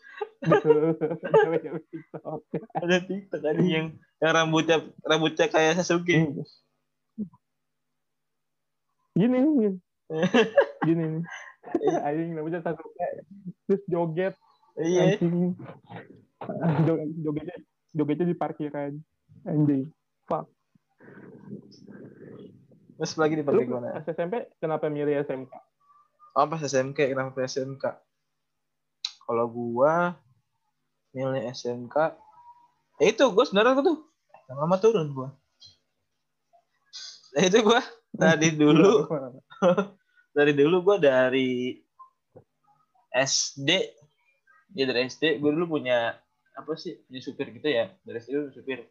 TikTok. 1.89 2.45
ada 2.77 2.97
TikTok 3.01 3.41
ada 3.41 3.65
yang 3.65 3.97
yang 4.21 4.33
rambutnya 4.37 4.85
rambutnya 5.01 5.49
kayak 5.49 5.81
Sasuke. 5.81 6.13
Hmm. 6.13 6.45
gini. 9.17 9.17
Gini 9.17 9.81
gini 10.85 11.25
anjing 12.07 12.31
namanya 12.37 12.61
satu 12.65 12.83
terus 13.69 13.83
joget 13.89 14.35
iya. 14.79 15.17
jogetnya 17.25 17.57
jogetnya 17.95 18.27
di 18.27 18.37
parkiran 18.37 18.93
anjing. 19.47 19.89
Fuck. 20.25 20.49
Terus 22.95 23.13
lagi 23.21 23.35
dipakai 23.37 23.69
gimana? 23.69 24.01
pas 24.01 24.07
SMP 24.09 24.49
kenapa 24.59 24.89
milih 24.89 25.21
SMK 25.25 25.53
oh 26.35 26.47
pas 26.51 26.63
SMK 26.63 26.99
kenapa 27.15 27.31
pilih 27.35 27.51
SMK 27.51 27.85
kalau 29.25 29.47
gua 29.49 30.19
milih 31.15 31.43
SMK 31.55 31.97
ya 33.01 33.07
itu 33.11 33.25
gua 33.31 33.45
sebenarnya 33.47 33.81
tuh 33.81 33.99
yang 34.45 34.61
lama 34.61 34.77
turun 34.77 35.09
gua. 35.17 35.29
Nah, 37.35 37.43
itu 37.49 37.59
gua 37.65 37.81
tadi 38.15 38.53
dulu 38.55 39.09
dari 40.35 40.53
dulu 40.53 40.77
gue 40.83 40.97
dari 40.99 41.53
SD 43.15 43.71
ya 44.75 44.85
dari 44.91 45.07
SD 45.07 45.39
gue 45.39 45.51
dulu 45.55 45.79
punya 45.79 46.19
apa 46.55 46.75
sih 46.75 46.99
punya 47.07 47.21
supir 47.23 47.55
gitu 47.55 47.71
ya. 47.71 47.95
Dari 48.03 48.19
SD 48.19 48.31
dulu 48.35 48.51
supir. 48.51 48.83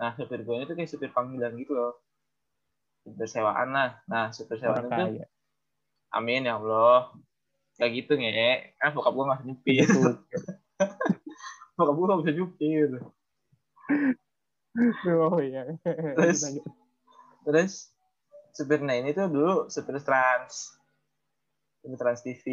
Nah 0.00 0.16
supir 0.16 0.40
gue 0.42 0.54
itu 0.64 0.72
kayak 0.72 0.88
supir 0.88 1.10
panggilan 1.12 1.52
gitu 1.60 1.76
loh. 1.76 2.00
Supir 3.04 3.28
sewaan 3.28 3.68
lah. 3.76 4.00
Nah 4.08 4.32
supir 4.32 4.56
sewaan 4.56 4.88
orang 4.88 5.12
itu 5.12 5.20
kaya 5.20 5.26
amin 6.16 6.48
ya 6.48 6.56
Allah. 6.56 7.12
Kayak 7.76 7.92
gitu 8.04 8.12
nge. 8.16 8.80
Kan 8.80 8.90
bokap 8.96 9.12
gue 9.12 9.24
bisa 9.28 9.44
nyupir. 9.44 9.84
Gitu. 9.84 10.00
bokap 11.76 11.94
gue 11.94 12.06
nggak 12.08 12.20
bisa 12.24 12.32
nyupir. 12.32 12.88
Oh 15.12 15.36
iya. 15.44 15.62
Terus- 16.16 16.56
terus 17.44 17.72
supirnya 18.52 18.96
ini 19.00 19.12
tuh 19.16 19.28
dulu 19.30 19.52
supir 19.72 19.96
trans 20.04 20.77
supir 21.88 21.96
trans 21.96 22.20
TV 22.20 22.44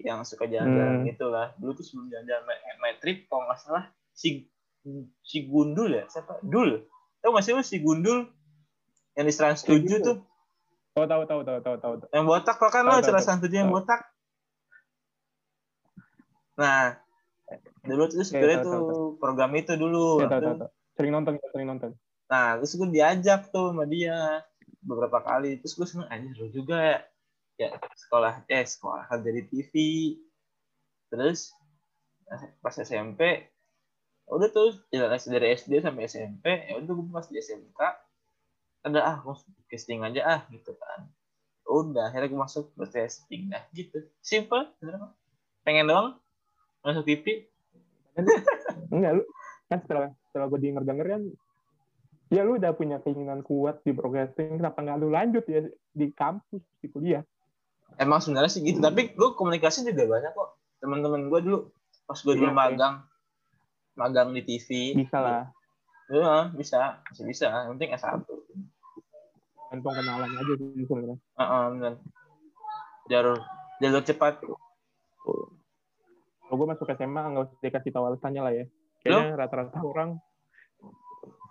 yang 0.00 0.20
suka 0.22 0.44
jalan-jalan 0.44 0.98
Hmm. 0.98 1.06
gitu 1.06 1.26
lah 1.28 1.54
dulu 1.54 1.70
tuh 1.72 1.84
sebelum 1.84 2.10
jalan-jalan 2.10 2.42
my, 2.42 2.56
my 2.80 2.92
trip 2.96 3.24
kalau 3.26 3.46
nggak 3.46 3.58
salah 3.58 3.84
si 4.10 4.50
si 5.20 5.46
Gundul 5.46 5.94
ya 5.94 6.04
siapa 6.04 6.42
Dul 6.42 6.82
tau 7.16 7.30
gak 7.30 7.46
sih 7.46 7.54
lu 7.54 7.62
si 7.62 7.78
Gundul 7.78 8.26
yang 9.12 9.22
di 9.22 9.30
Trans 9.30 9.62
7 9.62 9.78
Gitu. 9.78 10.02
tuh 10.02 10.18
Oh 10.92 11.06
tahu 11.06 11.22
tahu 11.22 11.40
tahu 11.40 11.58
tahu 11.58 11.76
tahu. 11.78 11.94
tahu. 11.96 12.10
yang 12.10 12.26
botak 12.26 12.56
tau 12.56 12.68
kan 12.68 12.82
lo 12.82 12.90
Tahu, 12.92 13.00
tahu, 13.00 13.10
Trans 13.14 13.26
tahu. 13.30 13.46
7 13.46 13.54
yang 13.54 13.70
Tahu. 13.70 13.76
botak 13.78 14.00
nah 16.52 16.98
dulu 17.82 18.02
tuh 18.06 18.22
supirnya 18.22 18.58
tahu, 18.58 18.66
tuh 18.66 18.74
tahu, 18.84 19.04
program 19.16 19.50
itu 19.54 19.72
dulu 19.74 20.20
Ya, 20.20 20.28
tahu, 20.28 20.40
tahu, 20.42 20.54
tahu. 20.58 20.70
Sering 20.92 21.12
nonton, 21.12 21.32
sering 21.48 21.66
nonton. 21.66 21.90
Nah, 22.26 22.56
terus 22.56 22.74
gue 22.74 22.88
diajak 22.90 23.48
tuh 23.48 23.72
sama 23.72 23.84
dia 23.84 24.44
beberapa 24.78 25.20
kali. 25.20 25.56
Terus 25.56 25.72
gue 25.72 25.86
seneng 25.86 26.08
anjir 26.08 26.32
seru 26.34 26.48
juga 26.50 26.76
ya. 26.78 26.98
Ya, 27.62 27.70
sekolah 27.78 28.42
eh 28.50 28.66
sekolah 28.66 29.06
dari 29.22 29.46
TV. 29.46 29.72
Terus 31.12 31.54
pas 32.58 32.74
SMP 32.74 33.46
udah 34.26 34.48
tuh 34.48 34.72
jalan 34.88 35.12
dari 35.28 35.52
SD 35.54 35.84
sampai 35.84 36.08
SMP 36.08 36.46
ya 36.70 36.80
udah 36.80 36.92
gue 36.94 37.06
pas 37.12 37.26
di 37.28 37.36
SMK 37.36 37.80
ada 38.88 39.00
ah 39.04 39.16
gue 39.20 39.36
casting 39.70 40.02
aja 40.02 40.20
ah 40.26 40.40
gitu 40.50 40.74
kan. 40.74 41.06
Udah 41.68 42.10
akhirnya 42.10 42.32
gue 42.32 42.40
masuk 42.40 42.74
ke 42.74 42.84
casting 42.90 43.52
dah 43.52 43.62
gitu. 43.76 44.02
Simple 44.24 44.72
pengen 45.62 45.86
doang 45.86 46.18
masuk 46.82 47.06
TV 47.06 47.46
Enggak 48.90 49.22
lu 49.22 49.24
kan 49.70 49.78
setelah 49.80 50.10
setelah 50.28 50.46
gue 50.52 50.60
denger 50.60 50.82
denger 50.84 51.06
kan 51.06 51.22
ya 52.32 52.42
lu 52.44 52.56
udah 52.56 52.72
punya 52.76 52.96
keinginan 53.00 53.40
kuat 53.44 53.80
di 53.84 53.92
broadcasting 53.92 54.60
kenapa 54.60 54.80
nggak 54.80 54.98
lu 55.00 55.08
lanjut 55.12 55.44
ya 55.48 55.64
di 55.92 56.12
kampus 56.12 56.60
di 56.80 56.88
kuliah 56.92 57.24
emang 58.02 58.18
sebenarnya 58.18 58.50
sih 58.50 58.62
gitu 58.66 58.82
tapi 58.82 59.14
gue 59.14 59.28
komunikasi 59.38 59.86
juga 59.86 60.18
banyak 60.18 60.32
kok. 60.34 60.48
Teman-teman 60.82 61.30
gue 61.30 61.40
dulu 61.46 61.58
pas 62.04 62.18
gue 62.18 62.34
dulu 62.34 62.50
Iya, 62.50 62.58
magang 62.58 62.94
magang 63.94 64.28
di 64.34 64.42
TV 64.42 64.98
bisa 64.98 65.18
lah. 65.22 65.42
Ya, 66.10 66.50
bisa 66.52 66.98
bisa 67.14 67.22
bisa. 67.24 67.46
Yang 67.48 67.70
penting 67.78 67.90
S1 67.96 68.20
gantung 69.72 69.96
kenalan 69.96 70.28
aja 70.36 70.52
sih 70.60 70.84
sebenarnya 70.84 71.16
Heeh, 71.40 71.62
bener. 71.72 71.94
jalur 73.08 73.38
jalur 73.80 74.02
cepat. 74.04 74.34
Kalau 76.44 76.54
gue 76.60 76.66
masuk 76.68 76.92
SMA 76.92 77.22
nggak 77.32 77.44
usah 77.48 77.56
dikasih 77.64 77.90
tahu 77.96 78.04
alasannya 78.12 78.42
lah 78.44 78.52
ya. 78.52 78.64
Kayaknya 79.00 79.34
rata-rata 79.40 79.80
orang 79.80 80.20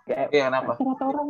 kayak 0.06 0.30
iya 0.30 0.46
kenapa? 0.46 0.78
Rata-rata 0.78 1.04
orang 1.10 1.28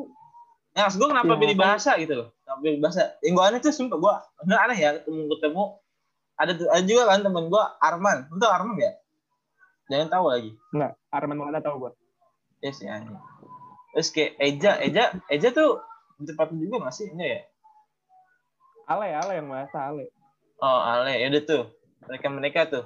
ya 0.72 0.88
maksud 0.88 0.98
gue 1.00 1.08
kenapa 1.12 1.32
Iya, 1.36 1.40
pilih 1.40 1.56
bahasa 1.56 1.90
gitu 2.00 2.14
loh? 2.16 2.28
Kenapa 2.44 2.58
pilih 2.64 2.78
bahasa? 2.80 3.02
Yang 3.20 3.32
gue 3.32 3.44
aneh 3.44 3.60
tuh 3.60 3.72
sumpah 3.72 3.98
gue 4.00 4.14
bener 4.44 4.58
aneh 4.64 4.78
ya 4.78 4.90
ketemu 5.00 5.20
ketemu 5.36 5.64
ada 6.32 6.52
ada 6.56 6.82
juga 6.88 7.02
kan 7.12 7.20
temen 7.20 7.44
gue 7.52 7.64
Arman. 7.80 8.18
Lu 8.32 8.36
tau 8.40 8.52
Arman 8.52 8.76
ya 8.80 8.92
jangan 9.92 10.08
tahu 10.08 10.24
lagi. 10.32 10.50
Nggak 10.72 10.92
Arman 11.12 11.36
mana 11.36 11.60
tahu 11.60 11.76
gue 11.88 11.92
ya 12.64 12.70
sih 12.72 12.88
aneh. 12.88 13.12
Terus 13.92 14.08
kayak 14.08 14.32
Eja 14.40 14.70
Eja 14.80 15.04
Eja 15.28 15.48
tuh 15.52 15.82
cepat 16.22 16.54
juga 16.54 16.86
nggak 16.86 16.94
sih? 16.94 17.10
Enggak 17.12 17.28
ya? 17.28 17.40
Ale 18.88 19.06
Ale 19.14 19.32
yang 19.38 19.48
bahasa 19.50 19.78
Ale. 19.78 20.10
Oh, 20.62 20.78
Ale, 20.78 21.18
ya 21.18 21.26
udah 21.26 21.42
tuh. 21.42 21.64
Mereka 22.06 22.26
mereka 22.30 22.60
tuh. 22.70 22.84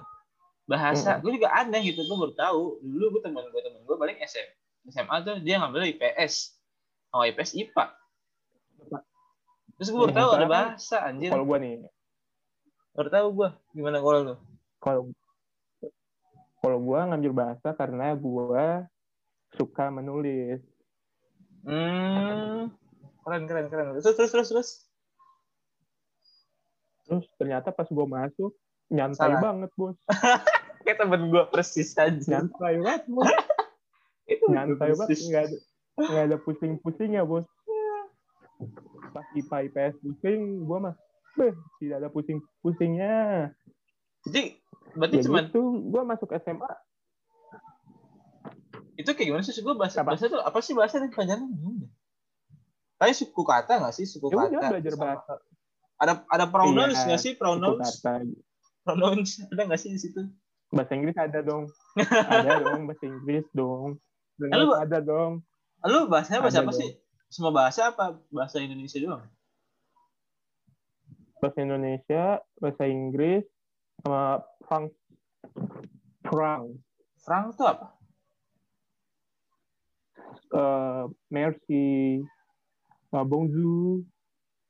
Bahasa, 0.67 1.21
gue 1.23 1.31
juga 1.31 1.53
aneh 1.53 1.79
gitu, 1.93 2.03
gue 2.03 2.17
baru 2.17 2.35
tahu. 2.35 2.81
Dulu 2.83 3.05
gue 3.17 3.23
temen 3.23 3.45
gue 3.53 3.63
temen 3.63 3.81
gue 3.85 3.97
paling 4.01 4.17
SM, 4.19 4.49
SMA 4.91 5.17
tuh 5.23 5.37
dia 5.45 5.61
ngambil 5.63 5.95
IPS, 5.95 6.56
oh 7.17 7.25
IPS 7.25 7.57
IPA. 7.57 7.85
Terus 9.77 9.89
gue 9.89 9.99
baru 9.99 10.09
Iya, 10.11 10.19
tahu 10.19 10.31
ada 10.31 10.47
bahasa 10.47 10.97
anjir. 11.03 11.31
kalau 11.31 11.45
gue 11.47 11.59
nih 11.59 11.75
Baru 12.93 13.09
tahu 13.11 13.27
gue 13.35 13.49
gimana 13.73 13.97
kalau 13.99 14.21
lu. 14.23 14.35
kalau 14.79 15.03
kalau 16.59 16.79
gue 16.79 16.99
ngambil 17.03 17.33
bahasa 17.35 17.69
karena 17.73 18.13
gue 18.13 18.65
suka 19.53 19.89
menulis 19.91 20.61
Hmm, 21.61 22.71
keren 23.21 23.43
keren 23.45 23.67
keren. 23.67 23.87
Terus 23.97 24.15
terus 24.15 24.31
terus 24.31 24.49
terus. 24.49 24.71
terus 27.03 27.27
ternyata 27.37 27.69
pas 27.69 27.85
gue 27.85 28.07
masuk 28.07 28.55
nyantai 28.89 29.35
Salah. 29.35 29.43
banget 29.43 29.71
bos 29.75 29.99
Kayak 30.83 30.99
temen 31.01 31.29
gue 31.29 31.43
persis 31.51 31.91
aja. 31.95 32.15
nyantai 32.17 32.79
banget 32.79 33.05
bos 33.07 33.27
Itu 34.31 34.45
nyantai 34.49 34.91
banget 34.93 35.19
nggak 35.21 35.43
ada 35.45 35.59
nggak 35.97 36.25
ada 36.29 36.37
pusing-pusingnya 36.39 37.25
bos. 37.25 37.49
Pas 39.13 39.25
IPA 39.33 39.57
IPS 39.73 39.95
pusing 40.01 40.41
gue 40.65 40.79
mah 40.79 40.95
beh 41.37 41.53
tidak 41.81 41.97
ada 42.05 42.09
pusing-pusingnya. 42.13 43.17
Jadi 44.29 44.61
berarti 44.97 45.17
ya 45.21 45.25
cuman 45.29 45.45
gitu 45.49 45.61
gue 45.93 46.03
masuk 46.05 46.29
SMA 46.41 46.73
itu 48.97 49.11
kayak 49.13 49.29
gimana 49.29 49.43
sih? 49.45 49.57
Gue 49.61 49.77
bahasa 49.77 50.01
Apa? 50.01 50.17
bahasa 50.17 50.29
tuh 50.29 50.41
apa 50.41 50.59
sih 50.61 50.73
bahasa 50.73 50.97
yang 51.01 51.13
pelajaran 51.13 51.49
bingung 51.53 51.89
suku 53.13 53.43
kata 53.45 53.77
nggak 53.85 53.93
sih? 53.93 54.09
Suku 54.09 54.33
ya 54.33 54.49
kata? 54.49 54.57
udah 54.57 54.71
belajar 54.73 54.93
Sama- 54.97 55.05
bahasa. 55.05 55.33
Ada 55.97 56.13
ada 56.29 56.45
pronouns 56.49 56.97
Iya, 56.97 57.05
nggak 57.09 57.21
sih? 57.21 57.33
Pronouns? 57.37 57.89
Pronouns 58.85 59.31
ada 59.53 59.63
nggak 59.65 59.81
sih 59.81 59.91
di 59.93 60.01
situ? 60.01 60.21
bahasa 60.73 60.93
Inggris 60.99 61.15
ada 61.17 61.41
dong. 61.47 61.71
Ada 62.29 62.53
dong 62.59 62.91
bahasa 62.91 63.05
Inggris 63.07 63.47
dong. 63.55 63.97
Ada 64.43 64.99
dong 64.99 65.41
Lu 65.87 66.11
bahasanya 66.11 66.43
bahasa 66.43 66.61
apa 66.61 66.73
sih? 66.75 66.99
Semua 67.27 67.51
bahasa 67.51 67.91
apa 67.91 68.19
bahasa 68.29 68.59
Indonesia 68.59 68.99
doang? 68.99 69.25
bahasa 71.37 71.61
Indonesia 71.61 72.41
bahasa 72.57 72.89
Inggris 72.89 73.45
sama 74.01 74.41
Frank 74.65 74.89
Frank 76.25 76.81
Frank 77.21 77.47
tuh 77.55 77.69
apa? 77.69 77.87
eh 80.49 81.03
merci 81.29 81.85
uh, 83.13 83.21
bonjour 83.21 84.01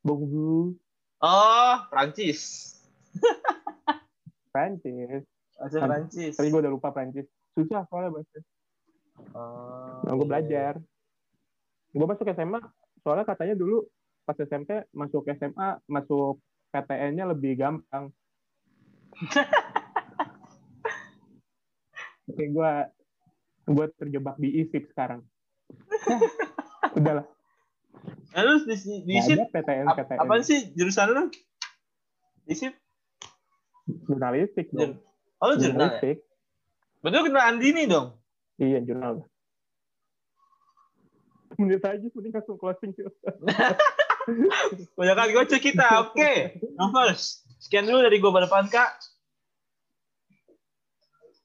bonjour 0.02 0.74
Oh, 1.22 1.74
Prancis. 1.88 2.74
Prancis 4.52 5.22
Bahasa 5.56 5.76
Aduh, 5.80 5.86
Prancis. 5.86 6.34
tapi 6.34 6.50
gue 6.50 6.60
udah 6.60 6.72
lupa 6.74 6.90
Prancis 6.90 7.24
susah 7.54 7.86
soalnya 7.86 8.10
bahasa 8.10 8.42
Oh, 9.32 10.02
nah, 10.02 10.12
gue 10.12 10.18
iya. 10.18 10.28
belajar 10.28 10.72
gue 11.96 12.06
masuk 12.06 12.28
SMA 12.28 12.60
soalnya 13.00 13.24
katanya 13.24 13.56
dulu 13.56 13.88
pas 14.28 14.36
SMP 14.36 14.84
masuk 14.92 15.24
SMA 15.32 15.80
masuk 15.88 16.44
PTN-nya 16.70 17.24
lebih 17.32 17.56
gampang 17.56 18.12
Oke, 22.26 22.44
gue 22.50 22.72
gue 23.70 23.86
terjebak 23.98 24.36
di 24.38 24.62
ISIP 24.62 24.90
sekarang. 24.92 25.22
Ya, 26.96 27.02
udahlah. 27.02 27.26
Nah, 28.32 28.40
lu 28.46 28.64
di, 28.64 28.72
di 29.04 29.20
Nggak 29.20 29.26
SIP, 29.26 29.36
ada 29.36 29.52
PTN 29.52 29.86
PTN. 29.92 30.18
apaan 30.22 30.42
sih 30.46 30.58
jurusan 30.72 31.12
lu? 31.12 31.28
Di 32.48 32.54
SIP? 32.56 32.72
Jurnalistik 34.08 34.72
dong. 34.72 34.96
Oh, 35.42 35.52
jurnal 35.58 35.60
ya? 35.60 35.68
Jurnalistik. 36.00 36.16
Betul 37.04 37.20
kenal 37.28 37.44
Andini 37.52 37.84
dong? 37.84 38.16
Iya 38.56 38.80
jurnal. 38.80 39.28
Menit 41.60 41.82
aja 41.84 42.02
mending 42.02 42.34
langsung 42.34 42.58
closing. 42.60 42.92
Banyak 44.98 45.14
kan 45.14 45.28
gocek 45.30 45.62
kita, 45.62 45.86
oke. 46.02 46.32
Novels, 46.74 47.46
sekian 47.62 47.86
dulu 47.86 48.02
dari 48.02 48.18
gue 48.18 48.30
depan 48.30 48.66
kak. 48.66 48.90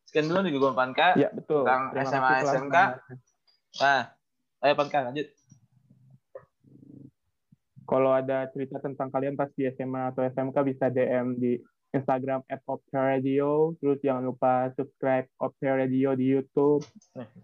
Sekian 0.09 0.27
dulu 0.27 0.43
dari 0.43 0.57
gue 0.57 0.71
kak. 0.97 1.13
ya 1.15 1.29
betul. 1.29 1.63
Tentang 1.63 1.93
Terima 1.93 2.09
SMA, 2.09 2.31
kasih 2.41 2.57
SMK. 2.57 2.77
Nah, 3.79 4.01
ayo 4.65 4.73
Panka 4.75 4.99
lanjut. 5.07 5.27
Kalau 7.85 8.11
ada 8.15 8.47
cerita 8.55 8.79
tentang 8.79 9.11
kalian 9.11 9.35
pas 9.35 9.51
di 9.51 9.67
SMA 9.71 10.15
atau 10.15 10.23
SMK 10.23 10.55
bisa 10.63 10.87
DM 10.87 11.39
di 11.39 11.59
Instagram 11.91 12.41
at 12.47 12.63
Radio. 12.91 13.75
Terus 13.83 13.99
jangan 13.99 14.23
lupa 14.31 14.71
subscribe 14.75 15.27
Opera 15.39 15.83
Radio 15.83 16.15
di 16.15 16.25
YouTube. 16.31 16.83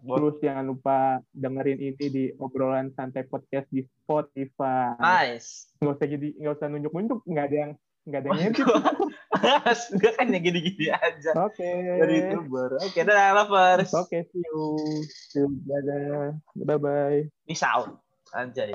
Terus 0.04 0.36
jangan 0.40 0.66
lupa 0.72 1.20
dengerin 1.36 1.80
ini 1.80 2.06
di 2.08 2.26
obrolan 2.40 2.92
santai 2.96 3.28
podcast 3.28 3.68
di 3.70 3.84
Spotify. 3.84 4.96
Nice. 5.00 5.72
Nggak 5.84 5.94
usah 6.00 6.08
jadi 6.08 6.28
nggak 6.40 6.56
usah 6.58 6.68
nunjuk-nunjuk, 6.72 7.20
nggak 7.28 7.46
ada 7.52 7.58
yang 7.58 7.72
nggak 8.08 8.20
ada 8.24 8.28
yang 8.32 8.40
ngedit. 8.40 8.66
Gue 10.00 10.12
kan 10.18 10.26
yang 10.32 10.44
gini-gini 10.44 10.86
aja. 10.96 11.32
Oke. 11.44 11.68
Dari 11.68 12.16
YouTuber. 12.24 12.80
Oke, 12.80 13.00
dah 13.04 13.36
lovers. 13.36 13.92
Oke, 13.92 14.24
see 14.32 14.42
you. 14.48 14.64
See 15.12 15.44
you. 15.44 15.52
Dadah. 15.68 16.40
Bye 16.56 16.80
bye. 16.80 17.20
Peace 17.44 17.68
out. 17.68 18.00
Anjay. 18.32 18.72